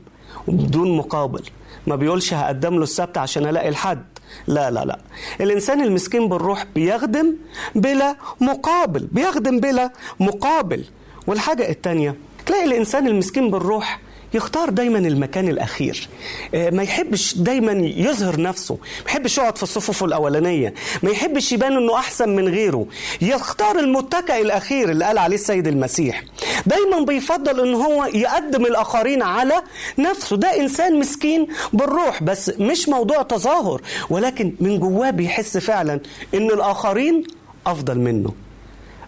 وبدون 0.48 0.98
مقابل. 0.98 1.42
ما 1.88 1.96
بيقولش 1.96 2.34
هقدم 2.34 2.76
له 2.76 2.84
السبت 2.84 3.18
عشان 3.18 3.46
ألاقي 3.46 3.70
الحد. 3.70 4.04
لا 4.48 4.72
لا 4.72 4.86
لا. 4.86 5.00
الإنسان 5.42 5.82
المسكين 5.82 6.30
بالروح 6.30 6.66
بيخدم 6.76 7.36
بلا 7.76 8.16
مقابل 8.42 9.08
بيخدم 9.12 9.60
بلا 9.60 9.92
مقابل. 10.20 10.84
والحاجة 11.28 11.70
التانية 11.70 12.16
تلاقي 12.46 12.66
الإنسان 12.66 13.08
المسكين 13.08 13.52
بالروح 13.52 14.00
يختار 14.34 14.70
دايما 14.70 15.00
المكان 15.00 15.48
الأخير. 15.48 16.08
ما 16.54 16.84
يحبش 16.84 17.34
دايما 17.38 17.72
يظهر 17.98 18.42
نفسه. 18.42 18.74
ما 18.76 19.10
يحبش 19.12 19.38
يقعد 19.38 19.58
في 19.58 19.64
الصفوف 19.64 20.04
الأولانية. 20.04 20.74
ما 21.04 21.12
يحبش 21.12 21.52
يبان 21.52 21.78
أنه 21.78 21.96
أحسن 21.96 22.30
من 22.30 22.48
غيره. 22.48 22.86
يختار 23.22 23.80
المتكئ 23.80 24.42
الأخير 24.42 24.90
اللي 24.92 25.06
قال 25.06 25.18
عليه 25.18 25.36
السيد 25.36 25.68
المسيح. 25.68 26.24
دايما 26.66 27.06
بيفضل 27.06 27.60
أن 27.68 27.74
هو 27.74 28.06
يقدم 28.06 28.66
الآخرين 28.66 29.22
على 29.22 29.54
نفسه. 29.98 30.38
ده 30.38 30.60
إنسان 30.60 31.00
مسكين 31.00 31.48
بالروح 31.74 32.24
بس 32.24 32.52
مش 32.60 32.90
موضوع 32.90 33.22
تظاهر. 33.22 33.82
ولكن 34.10 34.54
من 34.60 34.80
جواه 34.80 35.10
بيحس 35.10 35.58
فعلا 35.58 36.00
أن 36.34 36.48
الآخرين 36.48 37.24
أفضل 37.68 38.00
منه. 38.00 38.34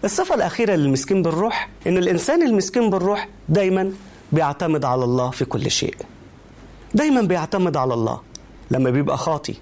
الصفة 0.03 0.35
الأخيرة 0.35 0.75
للمسكين 0.75 1.21
بالروح 1.21 1.69
إن 1.87 1.97
الإنسان 1.97 2.41
المسكين 2.41 2.89
بالروح 2.89 3.27
دايما 3.49 3.91
بيعتمد 4.31 4.85
على 4.85 5.03
الله 5.03 5.29
في 5.29 5.45
كل 5.45 5.71
شيء. 5.71 5.95
دايما 6.93 7.21
بيعتمد 7.21 7.77
على 7.77 7.93
الله. 7.93 8.21
لما 8.71 8.89
بيبقى 8.89 9.17
خاطي 9.17 9.55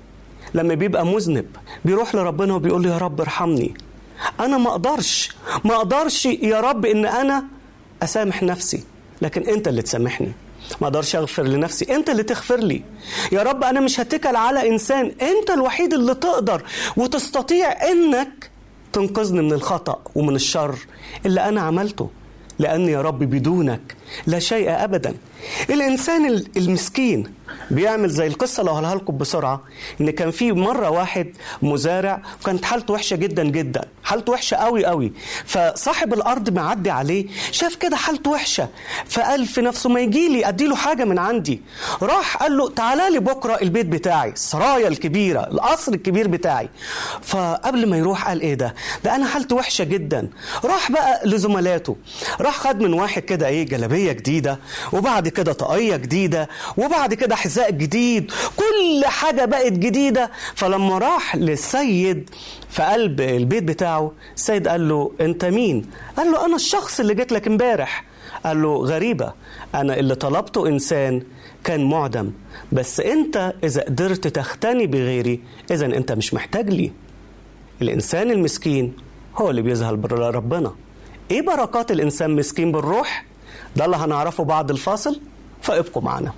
لما 0.53 0.73
بيبقى 0.73 1.05
مذنب 1.05 1.45
بيروح 1.85 2.15
لربنا 2.15 2.55
وبيقول 2.55 2.83
له 2.83 2.93
يا 2.93 2.97
رب 2.97 3.21
ارحمني. 3.21 3.73
أنا 4.39 4.57
ما 4.57 4.69
أقدرش 4.69 5.35
ما 5.63 5.75
أقدرش 5.75 6.25
يا 6.25 6.59
رب 6.59 6.85
إن 6.85 7.05
أنا 7.05 7.43
أسامح 8.03 8.43
نفسي 8.43 8.83
لكن 9.21 9.41
أنت 9.41 9.67
اللي 9.67 9.81
تسامحني. 9.81 10.31
ما 10.81 10.87
أقدرش 10.87 11.15
أغفر 11.15 11.43
لنفسي 11.43 11.95
أنت 11.95 12.09
اللي 12.09 12.23
تغفر 12.23 12.57
لي. 12.57 12.83
يا 13.31 13.43
رب 13.43 13.63
أنا 13.63 13.79
مش 13.79 13.99
هتكل 13.99 14.35
على 14.35 14.69
إنسان 14.69 15.11
أنت 15.21 15.49
الوحيد 15.51 15.93
اللي 15.93 16.15
تقدر 16.15 16.63
وتستطيع 16.97 17.91
إنك 17.91 18.49
تنقذني 18.93 19.41
من 19.41 19.53
الخطأ 19.53 19.99
ومن 20.15 20.35
الشر 20.35 20.75
اللي 21.25 21.41
أنا 21.49 21.61
عملته. 21.61 22.09
لأن 22.59 22.89
يا 22.89 23.01
رب 23.01 23.19
بدونك 23.23 23.95
لا 24.27 24.39
شيء 24.39 24.69
أبدا. 24.83 25.13
الإنسان 25.69 26.43
المسكين 26.57 27.33
بيعمل 27.71 28.09
زي 28.09 28.27
القصة 28.27 28.61
اللي 28.61 28.71
هقولها 28.71 28.95
لكم 28.95 29.17
بسرعة 29.17 29.61
إن 30.01 30.09
كان 30.09 30.31
في 30.31 30.51
مرة 30.51 30.89
واحد 30.89 31.27
مزارع 31.61 32.21
وكانت 32.41 32.65
حالته 32.65 32.93
وحشة 32.93 33.15
جدا 33.15 33.43
جدا 33.43 33.81
حالته 34.03 34.31
وحشة 34.33 34.55
قوي 34.57 34.85
قوي 34.85 35.13
فصاحب 35.45 36.13
الأرض 36.13 36.49
معدي 36.49 36.89
عليه 36.89 37.25
شاف 37.51 37.75
كده 37.75 37.95
حالته 37.97 38.31
وحشة 38.31 38.69
فقال 39.05 39.45
في 39.45 39.61
نفسه 39.61 39.89
ما 39.89 39.99
يجي 39.99 40.29
لي 40.29 40.47
أديله 40.47 40.75
حاجة 40.75 41.03
من 41.05 41.19
عندي. 41.19 41.61
راح 42.01 42.37
قال 42.37 42.57
له 42.57 42.69
تعالى 42.69 43.09
لي 43.09 43.19
بكرة 43.19 43.53
البيت 43.61 43.85
بتاعي 43.85 44.29
السرايا 44.29 44.87
الكبيرة 44.87 45.39
القصر 45.51 45.91
الكبير 45.93 46.27
بتاعي. 46.27 46.69
فقبل 47.21 47.89
ما 47.89 47.97
يروح 47.97 48.27
قال 48.27 48.41
إيه 48.41 48.53
ده؟ 48.53 48.75
ده 49.03 49.15
أنا 49.15 49.25
حالتي 49.25 49.55
وحشة 49.55 49.83
جدا. 49.83 50.29
راح 50.63 50.91
بقى 50.91 51.21
لزملاته 51.25 51.95
راح 52.41 52.57
خد 52.57 52.79
من 52.81 52.93
واحد 52.93 53.21
كده 53.21 53.47
إيه 53.47 53.65
جلابية 53.65 54.11
جديدة 54.11 54.59
وبعد 54.93 55.27
كده 55.33 55.53
طاقية 55.53 55.95
جديدة 55.95 56.49
وبعد 56.77 57.13
كده 57.13 57.35
حذاء 57.35 57.71
جديد 57.71 58.31
كل 58.57 59.05
حاجة 59.05 59.45
بقت 59.45 59.71
جديدة. 59.71 60.31
فلما 60.55 60.97
راح 60.97 61.35
للسيد 61.35 62.29
في 62.69 62.83
قلب 62.83 63.21
البيت 63.21 63.63
بتاعه 63.63 64.11
السيد 64.35 64.67
قال 64.67 64.89
له 64.89 65.11
أنت 65.21 65.45
مين؟ 65.45 65.85
قال 66.17 66.31
له 66.31 66.45
أنا 66.45 66.55
الشخص 66.55 66.99
اللي 66.99 67.13
جيت 67.15 67.31
لك 67.31 67.47
امبارح. 67.47 68.03
قال 68.45 68.61
له 68.61 68.75
غريبة 68.75 69.33
أنا 69.75 69.99
اللي 69.99 70.15
طلبته 70.15 70.67
إنسان 70.67 71.21
كان 71.63 71.89
معدم. 71.89 72.31
بس 72.71 72.99
أنت 72.99 73.53
إذا 73.63 73.81
قدرت 73.81 74.27
تختني 74.27 74.87
بغيري 74.87 75.39
إذا 75.71 75.85
أنت 75.85 76.11
مش 76.11 76.33
محتاج 76.33 76.69
لي. 76.69 76.91
الإنسان 77.81 78.31
المسكين 78.31 78.93
هو 79.35 79.49
اللي 79.49 79.61
بيظهر 79.61 80.11
ربنا. 80.35 80.75
إيه 81.31 81.41
بركات 81.41 81.91
الإنسان 81.91 82.31
مسكين 82.35 82.71
بالروح؟ 82.71 83.25
ده 83.75 83.85
اللي 83.85 83.97
هنعرفه 83.97 84.43
بعد 84.43 84.71
الفاصل 84.71 85.19
فابقوا 85.61 86.01
معنا. 86.03 86.31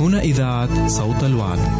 هنا 0.00 0.20
إذاعة 0.20 0.88
صوت 0.88 1.24
الوعد. 1.24 1.79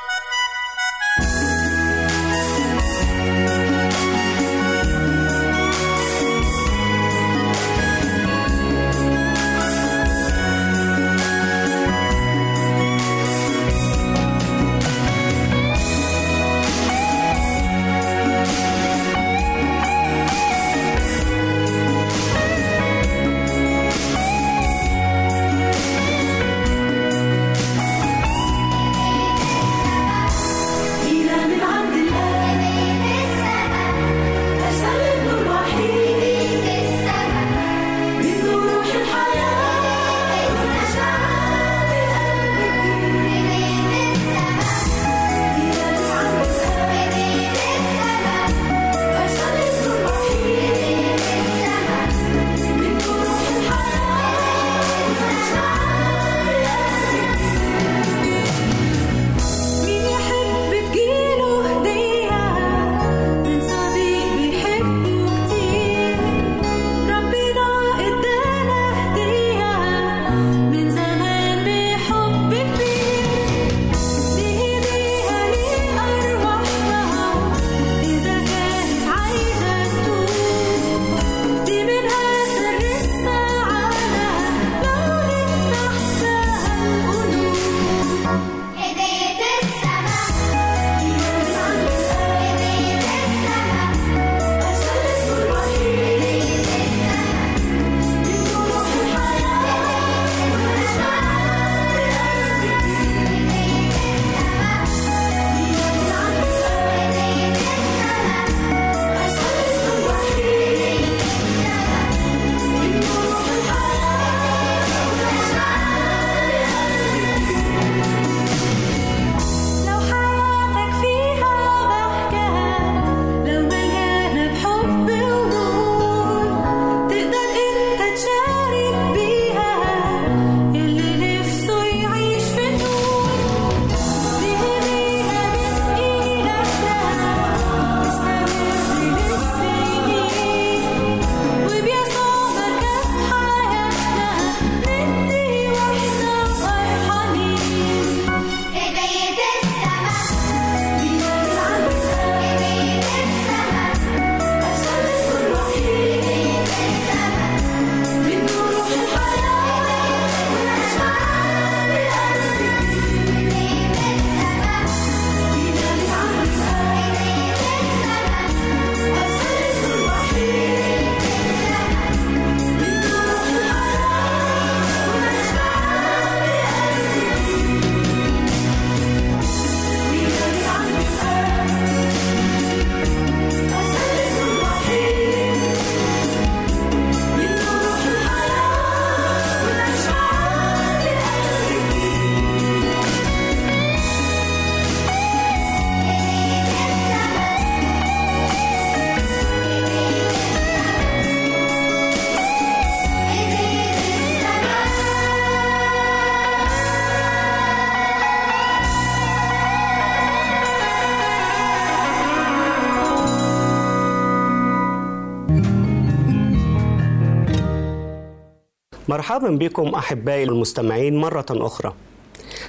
مرحبا 219.21 219.49
بكم 219.49 219.87
أحبائي 219.95 220.43
المستمعين 220.43 221.17
مرة 221.17 221.45
أخرى. 221.51 221.93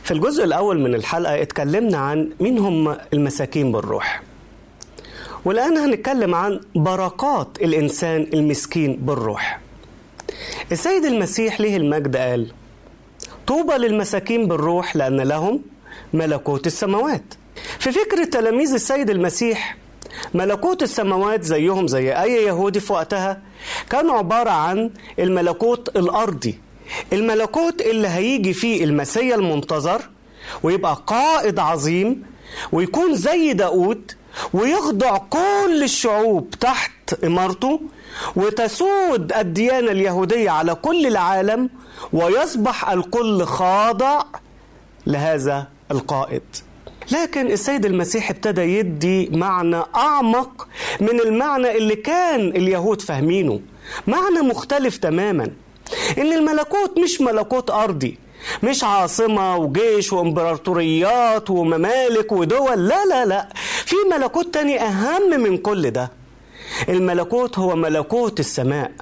في 0.03 0.11
الجزء 0.11 0.44
الأول 0.44 0.80
من 0.80 0.94
الحلقة 0.94 1.42
اتكلمنا 1.42 1.98
عن 1.98 2.30
مين 2.40 2.59
هم 2.59 2.96
المساكين 3.12 3.72
بالروح. 3.72 4.22
والآن 5.44 5.76
هنتكلم 5.76 6.34
عن 6.34 6.61
بركات 6.74 7.48
الإنسان 7.61 8.26
المسكين 8.34 8.96
بالروح. 8.96 9.61
السيد 10.72 11.05
المسيح 11.05 11.61
له 11.61 11.76
المجد 11.76 12.16
قال 12.16 12.53
طوبى 13.46 13.74
للمساكين 13.74 14.48
بالروح 14.48 14.96
لأن 14.96 15.20
لهم 15.20 15.61
ملكوت 16.12 16.66
السماوات. 16.66 17.24
في 17.78 17.92
فكر 17.92 18.24
تلاميذ 18.24 18.72
السيد 18.74 19.11
المسيح 19.11 19.76
ملكوت 20.34 20.82
السماوات 20.82 21.42
زيهم 21.44 21.86
زي 21.86 22.12
أي 22.22 22.32
يهودي 22.44 22.80
في 22.80 22.92
وقتها 22.92 23.42
كان 23.90 24.10
عبارة 24.10 24.50
عن 24.50 24.90
الملكوت 25.18 25.96
الأرضي. 25.96 26.60
الملكوت 27.12 27.80
اللي 27.80 28.08
هيجي 28.08 28.52
فيه 28.52 28.84
المسيا 28.84 29.34
المنتظر 29.34 30.02
ويبقى 30.62 31.02
قائد 31.06 31.58
عظيم 31.58 32.22
ويكون 32.72 33.14
زي 33.14 33.52
داود 33.52 34.12
ويخضع 34.52 35.16
كل 35.18 35.80
الشعوب 35.82 36.50
تحت 36.50 37.24
إمارته 37.24 37.80
وتسود 38.36 39.32
الديانة 39.32 39.90
اليهودية 39.90 40.50
على 40.50 40.74
كل 40.74 41.06
العالم 41.06 41.70
ويصبح 42.12 42.90
الكل 42.90 43.44
خاضع 43.44 44.22
لهذا 45.06 45.66
القائد. 45.90 46.42
لكن 47.12 47.46
السيد 47.52 47.84
المسيح 47.86 48.30
ابتدى 48.30 48.60
يدي 48.62 49.28
معنى 49.32 49.82
أعمق 49.96 50.68
من 51.00 51.20
المعنى 51.20 51.76
اللي 51.76 51.96
كان 51.96 52.40
اليهود 52.48 53.00
فاهمينه. 53.00 53.60
معنى 54.06 54.40
مختلف 54.40 54.96
تماما. 54.96 55.50
إن 56.18 56.32
الملكوت 56.32 56.98
مش 56.98 57.20
ملكوت 57.20 57.70
أرضي 57.70 58.18
مش 58.62 58.84
عاصمة 58.84 59.56
وجيش 59.56 60.12
وإمبراطوريات 60.12 61.50
وممالك 61.50 62.32
ودول 62.32 62.88
لا 62.88 63.04
لا 63.04 63.24
لا. 63.24 63.48
في 63.84 63.96
ملكوت 64.10 64.54
تاني 64.54 64.80
أهم 64.82 65.40
من 65.40 65.56
كل 65.58 65.90
ده. 65.90 66.10
الملكوت 66.88 67.58
هو 67.58 67.76
ملكوت 67.76 68.40
السماء. 68.40 68.92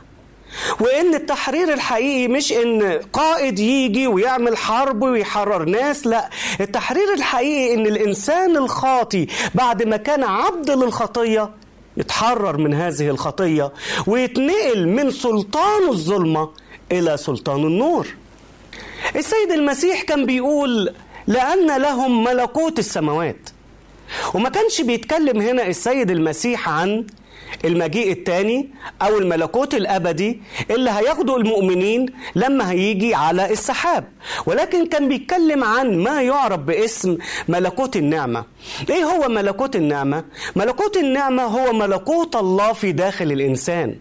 وإن 0.80 1.14
التحرير 1.14 1.72
الحقيقي 1.72 2.28
مش 2.28 2.52
إن 2.52 3.00
قائد 3.12 3.58
يجي 3.58 4.06
ويعمل 4.06 4.56
حرب 4.56 5.02
ويحرر 5.02 5.64
ناس 5.64 6.06
لا. 6.06 6.30
التحرير 6.60 7.14
الحقيقي 7.14 7.74
إن 7.74 7.86
الإنسان 7.86 8.56
الخاطي 8.56 9.26
بعد 9.54 9.82
ما 9.82 9.96
كان 9.96 10.24
عبد 10.24 10.70
للخطية 10.70 11.50
يتحرر 11.96 12.56
من 12.56 12.74
هذه 12.74 13.08
الخطية 13.08 13.72
ويتنقل 14.06 14.88
من 14.88 15.10
سلطان 15.10 15.88
الظلمة 15.88 16.50
إلى 16.92 17.16
سلطان 17.16 17.60
النور. 17.64 18.06
السيد 19.16 19.52
المسيح 19.52 20.02
كان 20.02 20.26
بيقول 20.26 20.94
لأن 21.26 21.82
لهم 21.82 22.24
ملكوت 22.24 22.78
السماوات. 22.78 23.50
وما 24.34 24.48
كانش 24.48 24.80
بيتكلم 24.80 25.40
هنا 25.40 25.66
السيد 25.66 26.10
المسيح 26.10 26.68
عن 26.68 27.06
المجيء 27.64 28.12
الثاني 28.12 28.68
أو 29.02 29.18
الملكوت 29.18 29.74
الأبدي 29.74 30.40
اللي 30.70 30.90
هياخده 30.90 31.36
المؤمنين 31.36 32.06
لما 32.34 32.70
هيجي 32.70 33.14
على 33.14 33.52
السحاب. 33.52 34.04
ولكن 34.46 34.86
كان 34.86 35.08
بيتكلم 35.08 35.64
عن 35.64 35.98
ما 35.98 36.22
يعرف 36.22 36.58
باسم 36.60 37.18
ملكوت 37.48 37.96
النعمة. 37.96 38.44
إيه 38.90 39.04
هو 39.04 39.28
ملكوت 39.28 39.76
النعمة؟ 39.76 40.24
ملكوت 40.56 40.96
النعمة 40.96 41.42
هو 41.42 41.72
ملكوت 41.72 42.36
الله 42.36 42.72
في 42.72 42.92
داخل 42.92 43.32
الإنسان. 43.32 43.96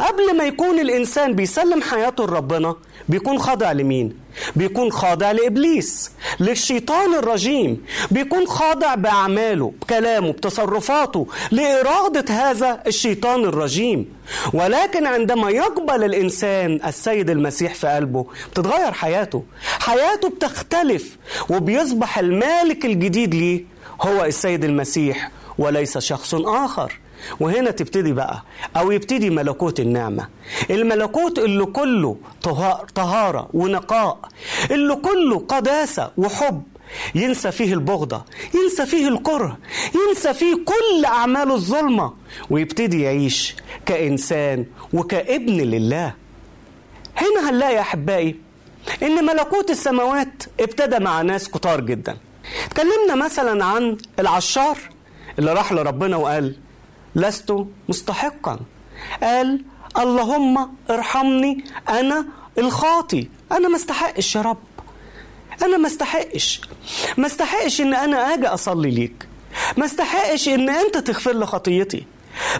قبل 0.00 0.36
ما 0.36 0.44
يكون 0.44 0.78
الإنسان 0.78 1.32
بيسلم 1.34 1.82
حياته 1.82 2.24
لربنا 2.26 2.74
بيكون 3.08 3.38
خاضع 3.38 3.72
لمين؟ 3.72 4.16
بيكون 4.56 4.92
خاضع 4.92 5.32
لإبليس 5.32 6.10
للشيطان 6.40 7.14
الرجيم 7.14 7.84
بيكون 8.10 8.46
خاضع 8.46 8.94
بأعماله 8.94 9.72
بكلامه 9.82 10.32
بتصرفاته 10.32 11.26
لإرادة 11.50 12.34
هذا 12.34 12.82
الشيطان 12.86 13.44
الرجيم. 13.44 14.12
ولكن 14.52 15.06
عندما 15.06 15.50
يقبل 15.50 16.04
الإنسان 16.04 16.80
السيد 16.86 17.30
المسيح 17.30 17.74
في 17.74 17.86
قلبه 17.86 18.26
بتتغير 18.52 18.92
حياته. 18.92 19.44
حياته 19.80 20.28
بتختلف 20.30 21.16
وبيصبح 21.50 22.18
المالك 22.18 22.84
الجديد 22.84 23.34
ليه 23.34 23.64
هو 24.02 24.24
السيد 24.24 24.64
المسيح 24.64 25.30
وليس 25.58 25.98
شخص 25.98 26.34
آخر. 26.34 26.98
وهنا 27.40 27.70
تبتدي 27.70 28.12
بقى 28.12 28.42
أو 28.76 28.90
يبتدي 28.90 29.30
ملكوت 29.30 29.80
النعمة. 29.80 30.28
الملكوت 30.70 31.38
اللي 31.38 31.64
كله 31.64 32.16
طهارة 32.94 33.48
ونقاء 33.52 34.18
اللي 34.70 34.94
كله 34.96 35.38
قداسة 35.48 36.10
وحب. 36.16 36.62
ينسى 37.14 37.52
فيه 37.52 37.74
البغضة 37.74 38.24
ينسى 38.54 38.86
فيه 38.86 39.08
الكره 39.08 39.58
ينسى 40.08 40.34
فيه 40.34 40.54
كل 40.54 41.04
أعمال 41.04 41.50
الظلمة 41.50 42.12
ويبتدي 42.50 43.02
يعيش 43.02 43.56
كإنسان 43.86 44.66
وكابن 44.92 45.56
لله. 45.56 46.14
هنا 47.16 47.50
هنلاقي 47.50 47.74
يا 47.74 47.80
أحبائي 47.80 48.36
إن 49.02 49.24
ملكوت 49.24 49.70
السماوات 49.70 50.42
ابتدى 50.60 50.98
مع 50.98 51.22
ناس 51.22 51.48
كتار 51.48 51.80
جدا. 51.80 52.16
اتكلمنا 52.66 53.14
مثلا 53.24 53.64
عن 53.64 53.96
العشار 54.18 54.78
اللي 55.38 55.52
راح 55.52 55.72
لربنا 55.72 56.16
وقال 56.16 56.56
لست 57.14 57.54
مستحقا. 57.88 58.60
قال 59.22 59.64
اللهم 59.98 60.74
ارحمني 60.90 61.64
أنا 61.88 62.26
الخاطي. 62.58 63.28
أنا 63.52 63.68
ما 63.68 63.76
استحقش 63.76 64.36
يا 64.36 64.40
رب. 64.42 64.58
أنا 65.62 65.76
ما 65.76 65.86
استحقش. 65.86 66.60
ما 67.16 67.26
استحقش 67.26 67.80
إن 67.80 67.94
أنا 67.94 68.34
آجي 68.34 68.46
أصلي 68.46 68.90
ليك. 68.90 69.26
ما 69.76 69.84
استحقش 69.84 70.48
إن 70.48 70.70
أنت 70.70 70.98
تغفر 70.98 71.32
لي 71.32 71.46
خطيتي. 71.46 72.04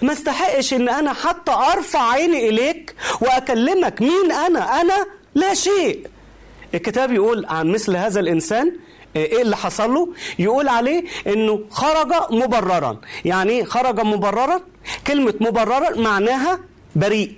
ما 0.03 0.13
استحقش 0.13 0.75
إن 0.75 0.89
أنا 0.89 1.13
حتى 1.13 1.53
أرفع 1.53 2.11
عيني 2.11 2.49
إليك 2.49 2.95
وأكلمك 3.21 4.03
مين 4.03 4.33
أنا. 4.33 4.81
أنا 4.81 5.07
لا 5.35 5.55
شيء. 5.55 6.07
الكتاب 6.75 7.13
يقول 7.13 7.47
عن 7.47 7.73
مثل 7.73 7.97
هذا 7.97 8.21
الإنسان 8.21 8.73
إيه 9.17 9.43
اللي 9.43 9.57
حصل 9.57 9.95
له؟ 9.95 10.09
يقول 10.39 10.69
عليه 10.69 11.05
إنه 11.27 11.61
خرج 11.71 12.13
مبررا. 12.31 13.01
يعني 13.25 13.65
خرج 13.65 14.01
مبررا؟ 14.01 14.61
كلمة 15.07 15.35
مبررا 15.41 15.99
معناها 15.99 16.59
بريء. 16.97 17.33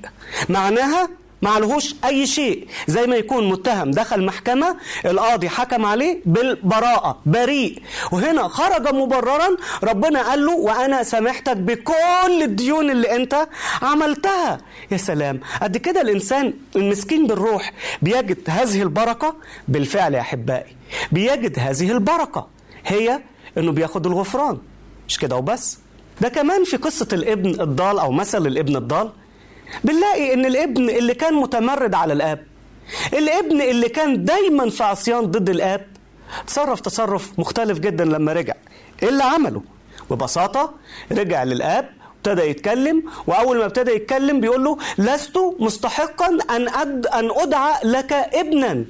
معناها 0.48 1.08
معلهوش 1.42 1.94
أي 2.04 2.26
شيء. 2.26 2.66
زي 2.86 3.06
ما 3.06 3.16
يكون 3.16 3.48
متهم 3.48 3.90
دخل 3.90 4.24
محكمة 4.26 4.76
القاضي 5.04 5.48
حكم 5.48 5.86
عليه 5.86 6.20
بالبراءة 6.26 7.18
بريء. 7.26 7.82
وهنا 8.12 8.48
خرج 8.48 8.94
مبررا 8.94 9.48
ربنا 9.82 10.22
قال 10.30 10.46
له 10.46 10.56
وأنا 10.56 11.02
سامحتك 11.02 11.56
بكل 11.56 12.42
الديون 12.42 12.90
اللي 12.90 13.16
أنت 13.16 13.48
عملتها. 13.82 14.58
يا 14.90 14.96
سلام! 14.96 15.40
قد 15.62 15.76
كده 15.76 16.00
الإنسان 16.00 16.52
المسكين 16.76 17.26
بالروح 17.26 17.72
بيجد 18.02 18.38
هذه 18.48 18.82
البركة؟ 18.82 19.36
بالفعل 19.68 20.14
يا 20.14 20.20
أحبائي 20.20 20.76
بيجد 21.12 21.58
هذه 21.58 21.90
البركة. 21.92 22.46
هي 22.86 23.20
إنه 23.58 23.72
بياخد 23.72 24.06
الغفران. 24.06 24.58
مش 25.08 25.18
كده 25.18 25.36
وبس؟ 25.36 25.78
ده 26.20 26.28
كمان 26.28 26.64
في 26.64 26.76
قصة 26.76 27.08
الابن 27.12 27.60
الضال 27.60 27.98
أو 27.98 28.12
مثل 28.12 28.46
الابن 28.46 28.76
الضال. 28.76 29.12
بنلاقي 29.84 30.34
إن 30.34 30.46
الابن 30.46 30.90
اللي 30.90 31.14
كان 31.14 31.34
متمرد 31.34 31.94
على 31.94 32.12
الآب 32.12 32.46
الابن 33.12 33.60
اللي 33.60 33.88
كان 33.88 34.24
دايما 34.24 34.70
في 34.70 34.84
عصيان 34.84 35.20
ضد 35.20 35.50
الآب 35.50 35.86
تصرف 36.46 36.80
تصرف 36.80 37.38
مختلف 37.38 37.78
جدا 37.78 38.04
لما 38.04 38.32
رجع. 38.32 38.54
إيه 39.02 39.08
اللي 39.08 39.24
عمله؟ 39.24 39.62
ببساطة 40.10 40.74
رجع 41.12 41.44
للآب 41.44 41.88
ابتدى 42.16 42.42
يتكلم 42.42 43.02
وأول 43.26 43.58
ما 43.58 43.64
ابتدى 43.64 43.90
يتكلم 43.90 44.40
بيقول 44.40 44.64
له 44.64 44.78
لست 44.98 45.38
مستحقا 45.58 46.38
أن 46.56 46.68
أد 46.68 47.06
أن 47.06 47.30
أدعى 47.36 47.74
لك 47.84 48.12
ابنا. 48.12 48.84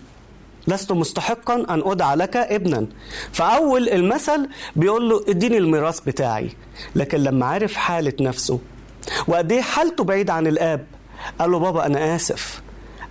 لست 0.68 0.92
مستحقا 0.92 1.54
أن 1.54 1.82
أدعى 1.86 2.16
لك 2.16 2.36
ابنا. 2.36 2.86
فأول 3.32 3.88
المثل 3.88 4.48
بيقول 4.76 5.10
له 5.10 5.24
اديني 5.28 5.58
الميراث 5.58 6.00
بتاعي. 6.00 6.50
لكن 6.96 7.18
لما 7.18 7.46
عرف 7.46 7.74
حالة 7.74 8.12
نفسه 8.20 8.58
وقد 9.28 9.52
إيه 9.52 9.62
حالته 9.62 10.04
بعيد 10.04 10.30
عن 10.30 10.46
الآب. 10.46 10.86
قال 11.38 11.50
له 11.50 11.58
بابا 11.58 11.86
أنا 11.86 12.16
آسف. 12.16 12.61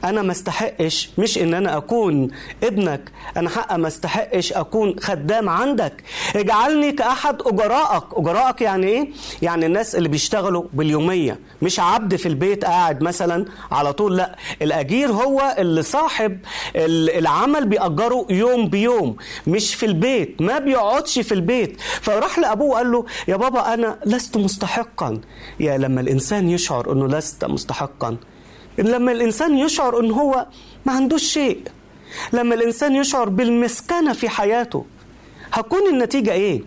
أنا 0.04 0.22
ما 0.22 0.32
استحقش 0.32 1.10
مش 1.18 1.38
إن 1.38 1.54
أنا 1.54 1.78
أكون 1.78 2.28
ابنك 2.64 3.12
أنا 3.38 3.50
حق 3.50 3.76
ما 3.76 3.88
استحقش 3.88 4.54
أكون 4.54 4.96
خدام 5.00 5.50
عندك. 5.50 6.04
اجعلني 6.36 6.92
كأحد 6.92 7.42
اجرائك 7.42 8.04
اجرائك 8.14 8.62
يعني 8.62 8.88
إيه؟ 8.88 9.08
يعني 9.42 9.66
الناس 9.66 9.96
اللي 9.96 10.10
بيشتغلوا 10.10 10.64
باليومية. 10.74 11.40
مش 11.62 11.80
عبد 11.80 12.16
في 12.16 12.26
البيت 12.28 12.66
قاعد 12.66 13.04
مثلا 13.04 13.46
على 13.72 13.94
طول 13.94 14.18
لأ. 14.18 14.36
الأجير 14.62 15.12
هو 15.12 15.56
اللي 15.58 15.82
صاحب 15.84 16.40
العمل 16.76 17.66
بيأجره 17.68 18.26
يوم 18.30 18.68
بيوم 18.68 19.16
مش 19.48 19.76
في 19.76 19.86
البيت. 19.86 20.42
ما 20.42 20.60
بيقعدش 20.60 21.20
في 21.20 21.34
البيت. 21.34 21.82
فراح 22.02 22.40
لأبوه 22.40 22.68
وقال 22.68 22.92
له 22.92 23.06
يا 23.28 23.36
بابا 23.36 23.74
أنا 23.74 24.00
لست 24.06 24.38
مستحقا. 24.38 25.22
يا 25.60 25.78
لما 25.78 26.02
الإنسان 26.02 26.50
يشعر 26.50 26.92
إنه 26.92 27.08
لست 27.08 27.46
مستحقا 27.46 28.18
لما 28.78 29.12
الإنسان 29.12 29.58
يشعر 29.58 30.00
إن 30.00 30.12
هو 30.12 30.46
ما 30.86 30.94
عندوش 30.94 31.24
شيء 31.24 31.62
لما 32.34 32.56
الإنسان 32.56 32.96
يشعر 32.96 33.30
بالمسكنة 33.30 34.14
في 34.14 34.30
حياته 34.30 34.86
هكون 35.54 35.88
النتيجة 35.94 36.32
إيه؟ 36.32 36.62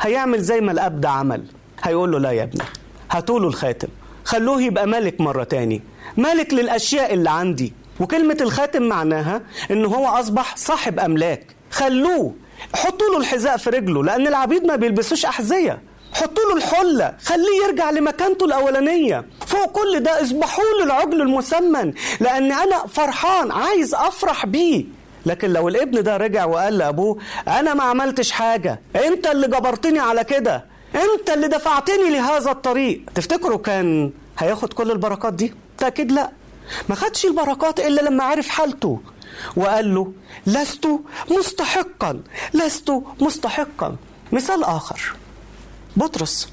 هيعمل 0.00 0.40
زي 0.40 0.60
ما 0.60 0.72
الأب 0.72 1.00
ده 1.00 1.08
عمل 1.08 1.44
هيقول 1.82 2.12
له 2.12 2.18
لا 2.18 2.30
يا 2.30 2.42
ابني 2.42 2.62
هاتوله 3.10 3.48
الخاتم 3.48 3.88
خلوه 4.24 4.62
يبقى 4.62 4.86
ملك 4.86 5.20
مرة 5.20 5.44
تاني 5.44 5.82
ملك 6.16 6.54
للأشياء 6.54 7.14
اللي 7.14 7.30
عندي 7.30 7.72
وكلمة 8.00 8.36
الخاتم 8.40 8.82
معناها 8.82 9.42
إن 9.70 9.84
هو 9.84 10.06
أصبح 10.06 10.56
صاحب 10.56 10.98
أملاك 11.00 11.46
خلوه 11.70 12.34
حطوا 12.74 13.08
له 13.08 13.18
الحذاء 13.18 13.56
في 13.56 13.70
رجله 13.70 14.04
لأن 14.04 14.26
العبيد 14.26 14.64
ما 14.64 14.76
بيلبسوش 14.76 15.24
أحذية 15.24 15.78
حطوا 16.12 16.44
له 16.50 16.56
الحلة 16.56 17.16
خليه 17.24 17.64
يرجع 17.66 17.90
لمكانته 17.90 18.44
الأولانية. 18.44 19.26
فوق 19.46 19.66
كل 19.72 20.00
ده 20.00 20.20
اذبحوا 20.20 20.64
له 20.78 20.84
العجل 20.84 21.20
المسمن 21.22 21.92
لأن 22.20 22.52
أنا 22.52 22.86
فرحان 22.86 23.50
عايز 23.52 23.94
أفرح 23.94 24.46
بيه. 24.46 24.84
لكن 25.26 25.52
لو 25.52 25.68
الابن 25.68 26.02
ده 26.02 26.16
رجع 26.16 26.44
وقال 26.44 26.78
لأبوه 26.78 27.18
أنا 27.48 27.74
ما 27.74 27.82
عملتش 27.82 28.30
حاجة. 28.30 28.80
أنت 28.96 29.26
اللي 29.26 29.46
جبرتني 29.48 29.98
على 29.98 30.24
كده. 30.24 30.64
أنت 30.94 31.30
اللي 31.30 31.48
دفعتني 31.48 32.10
لهذا 32.10 32.50
الطريق. 32.50 33.02
تفتكروا 33.14 33.58
كان 33.58 34.10
هياخد 34.38 34.72
كل 34.72 34.90
البركات 34.90 35.34
دي؟ 35.34 35.54
تأكيد 35.78 36.12
لا. 36.12 36.30
ما 36.88 36.94
خدش 36.94 37.24
البركات 37.24 37.80
إلا 37.80 38.00
لما 38.00 38.24
عرف 38.24 38.48
حالته. 38.48 39.00
وقال 39.56 39.94
له 39.94 40.12
لست 40.46 40.88
مستحقا 41.30 42.22
لست 42.54 42.92
مستحقا. 43.20 43.96
مثال 44.32 44.64
آخر. 44.64 45.00
بطرس 45.98 46.52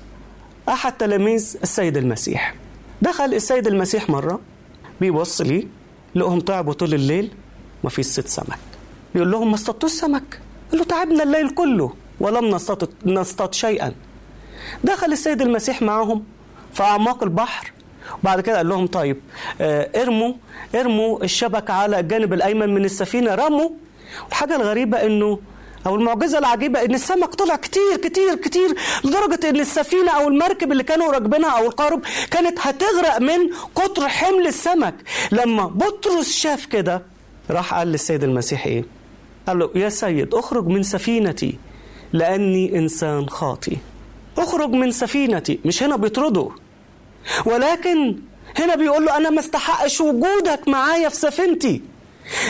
أحد 0.69 0.97
تلاميذ 0.97 1.57
السيد 1.63 1.97
المسيح. 1.97 2.55
دخل 3.01 3.33
السيد 3.33 3.67
المسيح 3.67 4.09
مرة 4.09 4.39
بيبص 5.01 5.41
ليه 5.41 5.63
لقهم 6.15 6.39
تعبوا 6.39 6.73
طول 6.73 6.93
الليل 6.93 7.31
ما 7.83 7.89
فيش 7.89 8.05
ست 8.05 8.27
سمك. 8.27 8.59
بيقول 9.13 9.31
لهم 9.31 9.47
ما 9.47 9.55
اصطادتوش 9.55 9.91
سمك؟ 9.91 10.39
قال 10.71 10.79
له 10.79 10.85
تعبنا 10.85 11.23
الليل 11.23 11.49
كله 11.49 11.93
ولم 12.19 12.57
نصطاد 13.05 13.53
شيئا. 13.53 13.93
دخل 14.83 15.11
السيد 15.11 15.41
المسيح 15.41 15.81
معهم 15.81 16.23
في 16.73 16.83
أعماق 16.83 17.23
البحر. 17.23 17.71
وبعد 18.23 18.41
كده 18.41 18.57
قال 18.57 18.69
لهم 18.69 18.87
طيب 18.87 19.17
آه 19.61 20.01
ارموا 20.01 20.33
ارموا 20.75 21.23
الشبكة 21.23 21.73
على 21.73 21.99
الجانب 21.99 22.33
الأيمن 22.33 22.73
من 22.73 22.85
السفينة 22.85 23.35
رموا. 23.35 23.69
الحاجة 24.29 24.55
الغريبة 24.55 25.05
إنه 25.05 25.39
أو 25.88 25.95
المعجزة 25.95 26.38
العجيبة 26.38 26.86
إن 26.86 26.93
السمك 26.93 27.36
طلع 27.36 27.55
كتير 27.55 27.97
كتير 28.03 28.36
كتير 28.36 28.75
لدرجة 29.03 29.49
إن 29.49 29.59
السفينة 29.59 30.11
أو 30.11 30.27
المركب 30.27 30.71
اللي 30.71 30.83
كانوا 30.83 31.11
راكبينها 31.11 31.49
أو 31.49 31.65
القارب 31.65 32.01
كانت 32.31 32.59
هتغرق 32.61 33.17
من 33.21 33.38
كتر 33.75 34.07
حمل 34.07 34.47
السمك. 34.47 34.95
لما 35.31 35.65
بطرس 35.65 36.36
شاف 36.36 36.65
كده 36.65 37.01
راح 37.51 37.73
قال 37.73 37.88
للسيد 37.88 38.23
المسيح 38.23 38.65
إيه؟ 38.65 38.86
قال 39.47 39.59
له 39.59 39.69
يا 39.75 39.89
سيد 39.89 40.33
أخرج 40.36 40.67
من 40.67 40.83
سفينتي 40.83 41.57
لأني 42.13 42.77
إنسان 42.77 43.29
خاطي 43.29 43.77
أخرج 44.38 44.69
من 44.69 44.91
سفينتي. 44.91 45.59
مش 45.65 45.83
هنا 45.83 45.95
بيطرده 45.95 46.49
ولكن 47.45 48.15
هنا 48.59 48.75
بيقول 48.75 49.05
له 49.05 49.17
أنا 49.17 49.29
ما 49.29 49.39
استحقش 49.39 50.01
وجودك 50.01 50.67
معايا 50.67 51.09
في 51.09 51.15
سفينتي. 51.15 51.81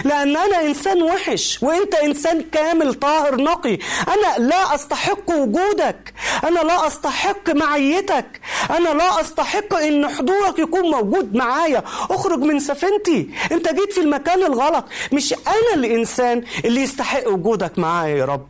لأن 0.05 0.37
أنا 0.37 0.61
إنسان 0.61 1.01
وحش 1.03 1.59
وأنت 1.63 1.95
إنسان 1.95 2.41
كامل 2.51 2.93
طاهر 2.93 3.35
نقي. 3.35 3.77
أنا 4.07 4.45
لا 4.47 4.75
أستحق 4.75 5.29
وجودك. 5.31 6.13
أنا 6.43 6.59
لا 6.59 6.87
أستحق 6.87 7.49
معيتك. 7.49 8.41
أنا 8.69 8.89
لا 8.89 9.21
أستحق 9.21 9.73
إن 9.73 10.07
حضورك 10.07 10.59
يكون 10.59 10.91
موجود 10.91 11.35
معايا. 11.35 11.83
أخرج 12.09 12.39
من 12.39 12.59
سفينتي. 12.59 13.29
أنت 13.51 13.69
جيت 13.73 13.93
في 13.93 14.01
المكان 14.01 14.43
الغلط. 14.43 14.85
مش 15.13 15.33
أنا 15.33 15.73
الإنسان 15.75 16.43
اللي 16.65 16.81
يستحق 16.81 17.27
وجودك 17.27 17.79
معايا 17.79 18.15
يا 18.17 18.25
رب. 18.25 18.47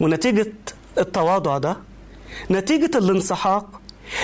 ونتيجة 0.00 0.52
التواضع 0.98 1.58
ده 1.58 1.76
نتيجة 2.50 2.98
الانسحاق 2.98 3.80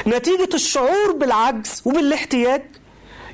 نتيجة 0.07 0.49
الشعور 0.55 1.13
بالعجز 1.13 1.83
وبالاحتياج 1.85 2.63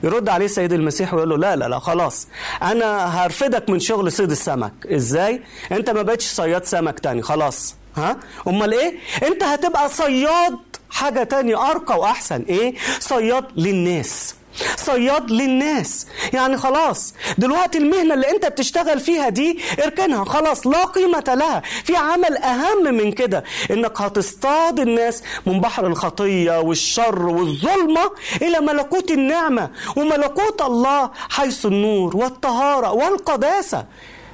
يرد 0.03 0.29
عليه 0.29 0.47
سيد 0.47 0.73
المسيح 0.73 1.15
ويقول 1.15 1.31
له 1.31 1.37
لا 1.37 1.57
لا 1.57 1.69
لا 1.69 1.79
خلاص. 1.79 2.29
أنا 2.63 3.05
هرفدك 3.07 3.71
من 3.71 3.81
شغل 3.81 4.13
صيد 4.13 4.31
السمك. 4.31 4.73
إزاي؟ 4.87 5.43
أنت 5.73 5.91
ما 5.91 6.03
بقتش 6.03 6.27
صياد 6.27 6.65
سمك 6.65 7.01
تاني 7.01 7.23
خلاص. 7.23 7.75
ها؟ 7.97 8.17
أمال 8.49 8.73
إيه؟ 8.73 8.95
أنت 9.23 9.43
هتبقى 9.43 9.89
صياد 9.89 10.59
حاجة 10.91 11.23
تاني 11.23 11.55
أرقى 11.55 11.99
وأحسن. 11.99 12.43
إيه؟ 12.49 12.75
صياد 13.01 13.45
للناس. 13.57 14.35
صياد 14.77 15.31
للناس. 15.31 16.07
يعني 16.33 16.57
خلاص 16.57 17.15
دلوقتي 17.39 17.79
المهنة 17.79 18.15
اللي 18.15 18.31
انت 18.31 18.47
بتشتغل 18.47 19.01
فيها 19.01 19.29
دي 19.29 19.59
اركنها. 19.85 20.25
خلاص 20.25 20.67
لا 20.67 20.85
قيمة 20.85 21.25
لها. 21.29 21.63
في 21.85 21.97
عمل 21.97 22.37
أهم 22.37 22.95
من 22.95 23.13
كده 23.13 23.45
إنك 23.71 24.01
هتصطاد 24.01 24.81
الناس 24.81 25.23
من 25.47 25.61
بحر 25.61 25.87
الخطية 25.87 26.61
والشر 26.61 27.23
والظلمة 27.27 28.11
إلى 28.43 28.61
ملكوت 28.61 29.11
النعمة. 29.11 29.71
وملكوت 29.97 30.63
الله 30.63 31.11
حيث 31.31 31.67
النور 31.67 32.17
والطهارة 32.17 32.93
والقداسة. 32.93 33.85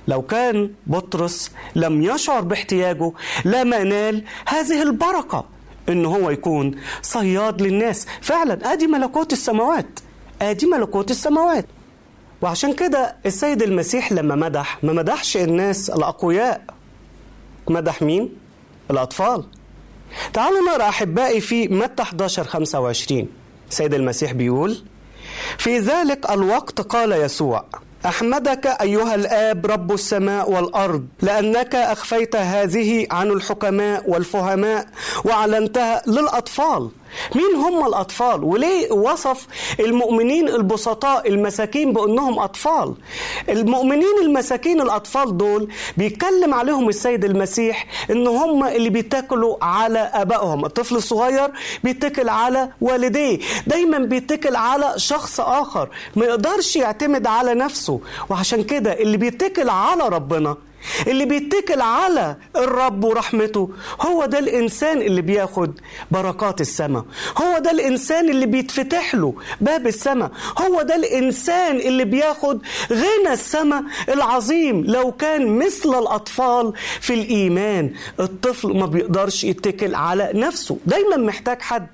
لو 0.09 0.23
كان 0.23 0.71
بطرس 0.87 1.51
لم 1.77 2.03
يشعر 2.03 2.41
باحتياجه 2.41 3.13
لما 3.45 3.85
نال 3.85 4.25
هذه 4.47 4.83
البركة 4.83 5.45
إن 5.89 6.07
هو 6.07 6.31
يكون 6.31 6.81
صياد 7.03 7.63
للناس. 7.63 8.07
فعلا 8.21 8.73
أدي 8.73 8.87
ملكوت 8.87 9.33
السماوات. 9.33 9.87
ادي 10.51 10.67
ملكوت 10.67 11.11
السماوات. 11.11 11.67
وعشان 12.43 12.73
كده 12.73 13.17
السيد 13.27 13.63
المسيح 13.63 14.13
لما 14.13 14.35
مدح 14.35 14.79
ما 14.85 14.93
مدحش 14.93 15.37
الناس 15.37 15.91
الأقوياء. 15.91 16.63
مدح 17.69 18.03
مين؟ 18.03 18.31
الأطفال. 18.91 19.45
تعالوا 20.33 20.61
نقرأ 20.71 20.89
أحبائي 20.89 21.41
في 21.41 21.69
متى 21.69 22.03
11 22.03 22.45
25 22.45 23.29
السيد 23.71 23.95
المسيح 23.95 24.33
بيقول 24.33 24.85
في 25.59 25.79
ذلك 25.79 26.31
الوقت 26.31 26.81
قال 26.81 27.13
يسوع 27.13 27.65
أحمدك 28.07 28.67
أيها 28.67 29.15
الآب 29.15 29.67
رب 29.67 29.93
السماء 29.93 30.51
والأرض 30.51 31.07
لأنك 31.23 31.75
أخفيت 31.75 32.37
هذه 32.37 33.07
عن 33.11 33.31
الحكماء 33.31 34.11
والفهماء 34.11 34.87
وأعلنتها 35.25 36.03
للأطفال. 36.07 36.91
مين 37.35 37.55
هم 37.55 37.87
الأطفال؟ 37.87 38.45
وليه 38.45 38.93
وصف 38.93 39.47
المؤمنين 39.81 40.49
البسطاء 40.49 41.29
المساكين 41.29 41.93
بأنهم 41.93 42.39
أطفال؟ 42.39 42.95
المؤمنين 43.49 44.19
المساكين 44.23 44.81
الأطفال 44.81 45.37
دول 45.37 45.69
بيتكلم 45.97 46.55
عليهم 46.55 46.89
السيد 46.89 47.25
المسيح 47.25 47.87
إن 48.11 48.27
هم 48.27 48.65
اللي 48.67 48.89
بيتكلوا 48.91 49.65
على 49.65 49.99
آبائهم. 49.99 50.65
الطفل 50.65 50.97
الصغير 50.97 51.51
بيتكل 51.85 52.29
على 52.29 52.71
والديه. 52.81 53.39
دايما 53.67 53.99
بيتكل 53.99 54.57
على 54.57 54.93
شخص 54.97 55.41
آخر. 55.41 55.89
ما 56.17 56.25
يقدرش 56.25 56.77
يعتمد 56.77 57.27
على 57.27 57.55
نفسه. 57.55 58.01
وعشان 58.31 58.63
كده 58.65 58.93
اللي 58.93 59.17
بيتكل 59.17 59.69
على 59.69 60.09
ربنا 60.09 60.57
اللي 61.07 61.25
بيتكل 61.25 61.81
على 61.81 62.37
الرب 62.57 63.05
ورحمته 63.05 63.71
هو 64.01 64.27
ده 64.27 64.39
الإنسان 64.39 65.03
اللي 65.03 65.23
بياخد 65.23 65.81
بركات 66.11 66.61
السماء 66.61 67.05
هو 67.43 67.59
ده 67.59 67.71
الإنسان 67.71 68.31
اللي 68.31 68.47
بيتفتح 68.47 69.15
له 69.15 69.35
باب 69.61 69.87
السماء 69.87 70.31
هو 70.59 70.83
ده 70.83 70.95
الإنسان 70.97 71.77
اللي 71.77 72.05
بياخد 72.05 72.63
غنى 72.93 73.33
السماء 73.33 73.83
العظيم 74.09 74.85
لو 74.85 75.13
كان 75.13 75.59
مثل 75.59 75.89
الأطفال 75.99 76.73
في 77.01 77.15
الإيمان. 77.15 77.91
الطفل 78.21 78.77
ما 78.79 78.87
بيقدرش 78.87 79.45
يتكل 79.45 79.95
على 79.95 80.31
نفسه 80.35 80.79
دايما 80.87 81.17
محتاج 81.17 81.63
حد. 81.63 81.87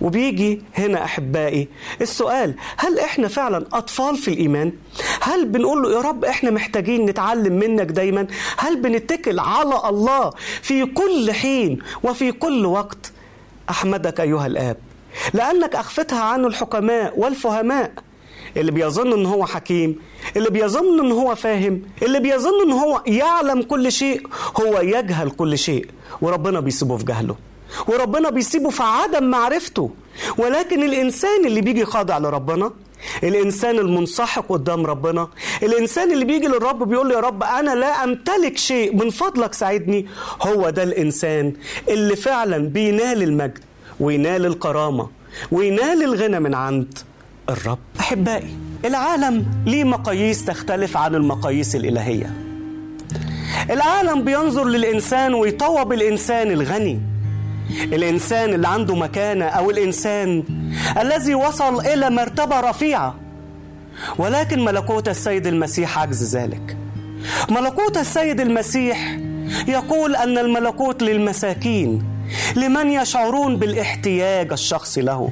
وبيجي 0.00 0.62
هنا 0.74 1.04
أحبائي 1.04 1.68
السؤال 2.00 2.54
هل 2.76 2.98
إحنا 2.98 3.28
فعلا 3.28 3.66
أطفال 3.72 4.16
في 4.16 4.28
الإيمان؟ 4.28 4.72
هل 5.20 5.46
بنقول 5.46 5.82
له 5.82 5.92
يا 5.92 6.00
رب 6.00 6.24
إحنا 6.24 6.50
محتاجين 6.50 7.06
نتعلم 7.06 7.52
منك 7.52 7.86
دايما؟ 7.86 8.26
هل 8.58 8.76
بنتكل 8.76 9.38
على 9.38 9.88
الله 9.88 10.30
في 10.62 10.84
كل 10.86 11.32
حين 11.32 11.78
وفي 12.02 12.32
كل 12.32 12.66
وقت؟ 12.66 13.12
أحمدك 13.70 14.20
أيها 14.20 14.46
الآب 14.46 14.76
لأنك 15.34 15.74
أخفتها 15.74 16.20
عن 16.20 16.44
الحكماء 16.44 17.18
والفهماء. 17.18 17.92
اللي 18.56 18.72
بيظن 18.72 19.12
إن 19.12 19.26
هو 19.26 19.46
حكيم 19.46 19.98
اللي 20.36 20.50
بيظن 20.50 21.00
إن 21.04 21.12
هو 21.12 21.34
فاهم 21.34 21.82
اللي 22.02 22.20
بيظن 22.20 22.62
إن 22.66 22.72
هو 22.72 23.02
يعلم 23.06 23.62
كل 23.62 23.92
شيء 23.92 24.26
هو 24.60 24.80
يجهل 24.80 25.30
كل 25.30 25.58
شيء. 25.58 25.86
وربنا 26.20 26.60
بيسيبه 26.60 26.96
في 26.96 27.04
جهله 27.04 27.36
وربنا 27.88 28.30
بيسيبه 28.30 28.70
في 28.70 28.82
عدم 28.82 29.24
معرفته. 29.24 29.90
ولكن 30.38 30.82
الإنسان 30.82 31.46
اللي 31.46 31.60
بيجي 31.60 31.84
خاضع 31.84 32.18
لربنا 32.18 32.70
الإنسان 33.22 33.78
المنسحق 33.78 34.46
قدام 34.48 34.86
ربنا. 34.86 35.28
الإنسان 35.62 36.12
اللي 36.12 36.24
بيجي 36.24 36.46
للرب 36.46 36.88
بيقول 36.88 37.08
له 37.08 37.14
يا 37.14 37.20
رب 37.20 37.42
أنا 37.42 37.74
لا 37.74 38.04
أمتلك 38.04 38.56
شيء 38.56 38.96
من 38.96 39.10
فضلك 39.10 39.54
ساعدني. 39.54 40.06
هو 40.42 40.70
ده 40.70 40.82
الإنسان 40.82 41.52
اللي 41.88 42.16
فعلا 42.16 42.58
بينال 42.58 43.22
المجد 43.22 43.58
وينال 44.00 44.46
الكرامة 44.46 45.08
وينال 45.52 46.02
الغنى 46.04 46.40
من 46.40 46.54
عند 46.54 46.98
الرب. 47.50 47.78
أحبائي 48.00 48.56
العالم 48.84 49.46
ليه 49.66 49.84
مقاييس 49.84 50.44
تختلف 50.44 50.96
عن 50.96 51.14
المقاييس 51.14 51.76
الإلهية؟ 51.76 52.32
العالم 53.70 54.22
بينظر 54.24 54.64
للإنسان 54.64 55.34
ويطوب 55.34 55.92
الإنسان 55.92 56.50
الغني. 56.50 57.00
الإنسان 57.70 58.54
اللي 58.54 58.68
عنده 58.68 58.94
مكانة 58.94 59.44
أو 59.44 59.70
الإنسان 59.70 60.44
الذي 61.00 61.34
وصل 61.34 61.80
إلى 61.86 62.10
مرتبة 62.10 62.60
رفيعة. 62.60 63.14
ولكن 64.18 64.64
ملكوت 64.64 65.08
السيد 65.08 65.46
المسيح 65.46 65.98
عجز 65.98 66.36
ذلك. 66.36 66.76
ملكوت 67.50 67.96
السيد 67.96 68.40
المسيح 68.40 69.18
يقول 69.68 70.16
أن 70.16 70.38
الملكوت 70.38 71.02
للمساكين 71.02 72.02
لمن 72.56 72.90
يشعرون 72.90 73.56
بالاحتياج 73.56 74.52
الشخصي 74.52 75.00
له 75.00 75.30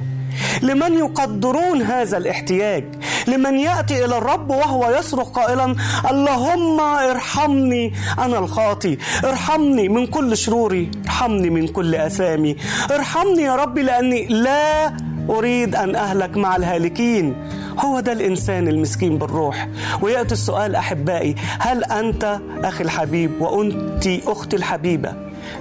لمن 0.61 0.93
يقدرون 0.93 1.81
هذا 1.81 2.17
الاحتياج. 2.17 2.83
لمن 3.27 3.59
يأتي 3.59 4.05
إلى 4.05 4.17
الرب 4.17 4.49
وهو 4.49 4.95
يصرخ 4.99 5.29
قائلا 5.29 5.75
اللهم 6.11 6.79
ارحمني 6.79 7.93
أنا 8.19 8.39
الخاطي. 8.39 8.97
ارحمني 9.25 9.89
من 9.89 10.07
كل 10.07 10.37
شروري. 10.37 10.91
ارحمني 11.05 11.49
من 11.49 11.67
كل 11.67 11.95
آثامي. 11.95 12.55
ارحمني 12.91 13.41
يا 13.41 13.55
ربي 13.55 13.81
لأني 13.81 14.25
لا 14.25 14.93
أريد 15.29 15.75
أن 15.75 15.95
أهلك 15.95 16.37
مع 16.37 16.55
الهالكين. 16.55 17.35
هو 17.79 17.99
ده 17.99 18.11
الإنسان 18.11 18.67
المسكين 18.67 19.17
بالروح. 19.17 19.67
ويأتي 20.01 20.33
السؤال 20.33 20.75
أحبائي 20.75 21.35
هل 21.59 21.83
أنت 21.83 22.39
أخي 22.63 22.83
الحبيب 22.83 23.41
وأنت 23.41 24.07
أختي 24.27 24.55
الحبيبة 24.55 25.13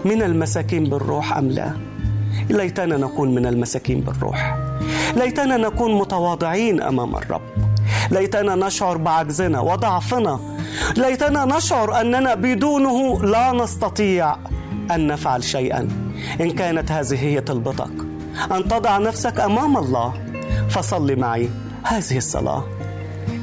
من 0.04 0.22
المساكين 0.22 0.84
بالروح 0.84 1.36
أم 1.36 1.48
لا؟ 1.48 1.70
ليتنا 2.50 2.96
نكون 2.96 3.34
من 3.34 3.46
المساكين 3.46 4.00
بالروح. 4.00 4.56
ليتنا 5.16 5.56
نكون 5.56 5.94
متواضعين 5.94 6.82
أمام 6.82 7.16
الرب. 7.16 7.42
ليتنا 8.10 8.54
نشعر 8.54 8.96
بعجزنا 8.96 9.60
وضعفنا. 9.60 10.40
ليتنا 10.96 11.44
نشعر 11.44 12.00
أننا 12.00 12.34
بدونه 12.34 13.22
لا 13.22 13.52
نستطيع 13.52 14.36
أن 14.90 15.06
نفعل 15.06 15.44
شيئا. 15.44 15.88
إن 16.40 16.50
كانت 16.50 16.92
هذه 16.92 17.24
هي 17.24 17.40
طلبتك. 17.40 17.90
أن 18.52 18.68
تضع 18.68 18.98
نفسك 18.98 19.40
أمام 19.40 19.76
الله. 19.76 20.12
فصل 20.68 21.18
معي 21.18 21.48
هذه 21.82 22.16
الصلاة. 22.16 22.64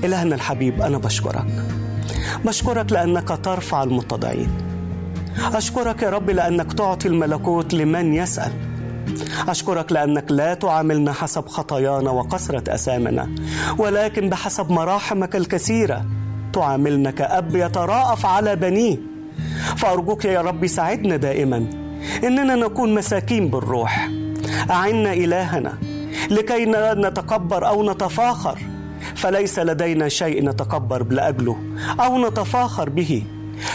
إلهنا 0.03 0.35
الحبيب 0.35 0.81
أنا 0.81 0.97
بشكرك. 0.97 1.45
بشكرك 2.45 2.91
لأنك 2.91 3.39
ترفع 3.43 3.83
المتضعين. 3.83 4.51
أشكرك 5.53 6.01
يا 6.01 6.09
رب 6.09 6.29
لأنك 6.29 6.73
تعطي 6.73 7.07
الملكوت 7.07 7.73
لمن 7.73 8.13
يسأل. 8.13 8.72
أشكرك 9.47 9.91
لأنك 9.91 10.31
لا 10.31 10.53
تعاملنا 10.53 11.13
حسب 11.13 11.47
خطايانا 11.47 12.11
وكثرة 12.11 12.73
أثامنا 12.73 13.29
ولكن 13.77 14.29
بحسب 14.29 14.71
مراحمك 14.71 15.35
الكثيرة 15.35 16.05
تعاملنا 16.53 17.11
كأب 17.11 17.55
يتراءف 17.55 18.25
على 18.25 18.55
بنيه. 18.55 18.97
فأرجوك 19.77 20.25
يا 20.25 20.41
رب 20.41 20.67
ساعدنا 20.67 21.15
دائما 21.15 21.65
إننا 22.23 22.55
نكون 22.55 22.93
مساكين 22.93 23.47
بالروح. 23.47 24.09
أعنا 24.71 25.13
إلهنا 25.13 25.73
لكي 26.31 26.65
لا 26.65 27.09
نتكبر 27.09 27.67
أو 27.67 27.91
نتفاخر. 27.91 28.59
فليس 29.15 29.59
لدينا 29.59 30.09
شيء 30.09 30.45
نتكبر 30.45 31.03
لأجله 31.03 31.57
أو 31.99 32.27
نتفاخر 32.27 32.89
به. 32.89 33.23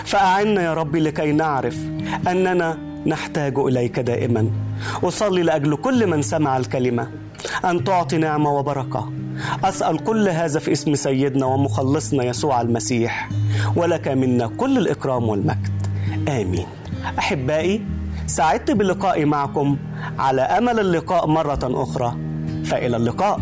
فأعنا 0.04 0.62
يا 0.62 0.74
رب 0.74 0.96
لكي 0.96 1.32
نعرف 1.32 1.76
أننا 2.28 2.78
نحتاج 3.06 3.58
إليك 3.58 4.00
دائما. 4.00 4.50
أصلي 5.04 5.42
لأجل 5.42 5.76
كل 5.76 6.06
من 6.06 6.22
سمع 6.22 6.56
الكلمة. 6.56 7.08
أن 7.64 7.84
تعطي 7.84 8.18
نعمه 8.18 8.50
وبركة. 8.50 9.12
أسأل 9.64 10.04
كل 10.04 10.28
هذا 10.28 10.60
في 10.60 10.72
اسم 10.72 10.94
سيدنا 10.94 11.46
ومخلصنا 11.46 12.24
يسوع 12.24 12.60
المسيح. 12.60 13.28
ولك 13.76 14.08
منا 14.08 14.46
كل 14.46 14.78
الإكرام 14.78 15.28
والمجد. 15.28 15.86
آمين. 16.28 16.66
أحبائي 17.18 17.82
سعدت 18.26 18.70
بلقائي 18.70 19.24
معكم. 19.24 19.76
على 20.18 20.42
أمل 20.42 20.80
اللقاء 20.80 21.26
مرة 21.26 21.82
أخرى. 21.82 22.16
فإلى 22.64 22.96
اللقاء. 22.96 23.40